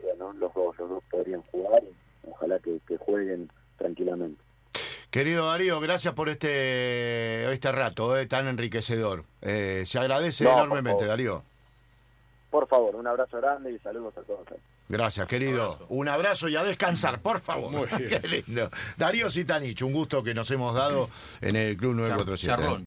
bueno, 0.01 0.33
los 0.33 0.53
dos, 0.53 0.77
los 0.77 0.89
dos 0.89 1.03
podrían 1.09 1.41
jugar 1.43 1.83
y 1.83 2.29
ojalá 2.29 2.59
que 2.59 2.79
jueguen 2.97 3.49
tranquilamente. 3.77 4.47
Querido 5.09 5.47
Darío, 5.47 5.79
gracias 5.79 6.13
por 6.13 6.27
este, 6.27 7.51
este 7.51 7.71
rato 7.71 8.17
eh, 8.17 8.27
tan 8.27 8.47
enriquecedor. 8.47 9.23
Eh, 9.41 9.83
se 9.85 9.99
agradece 9.99 10.43
enormemente, 10.43 11.05
Darío. 11.05 11.43
Por 12.51 12.67
favor, 12.67 12.95
un 12.95 13.07
abrazo 13.07 13.37
grande 13.37 13.71
y 13.71 13.79
saludos 13.79 14.17
a 14.17 14.21
todos. 14.21 14.45
Gracias, 14.89 15.27
querido. 15.27 15.85
Un 15.89 16.07
abrazo. 16.07 16.47
y 16.47 16.55
a 16.55 16.63
descansar, 16.63 17.21
por 17.21 17.41
favor. 17.41 17.71
Muy 17.71 17.87
Qué 17.97 18.21
lindo. 18.27 18.69
Darío 18.95 19.29
Sitanich, 19.29 19.81
un 19.81 19.91
gusto 19.91 20.23
que 20.23 20.33
nos 20.33 20.49
hemos 20.51 20.73
dado 20.73 21.09
en 21.41 21.55
el 21.55 21.75
Club 21.75 21.95
947. 21.95 22.75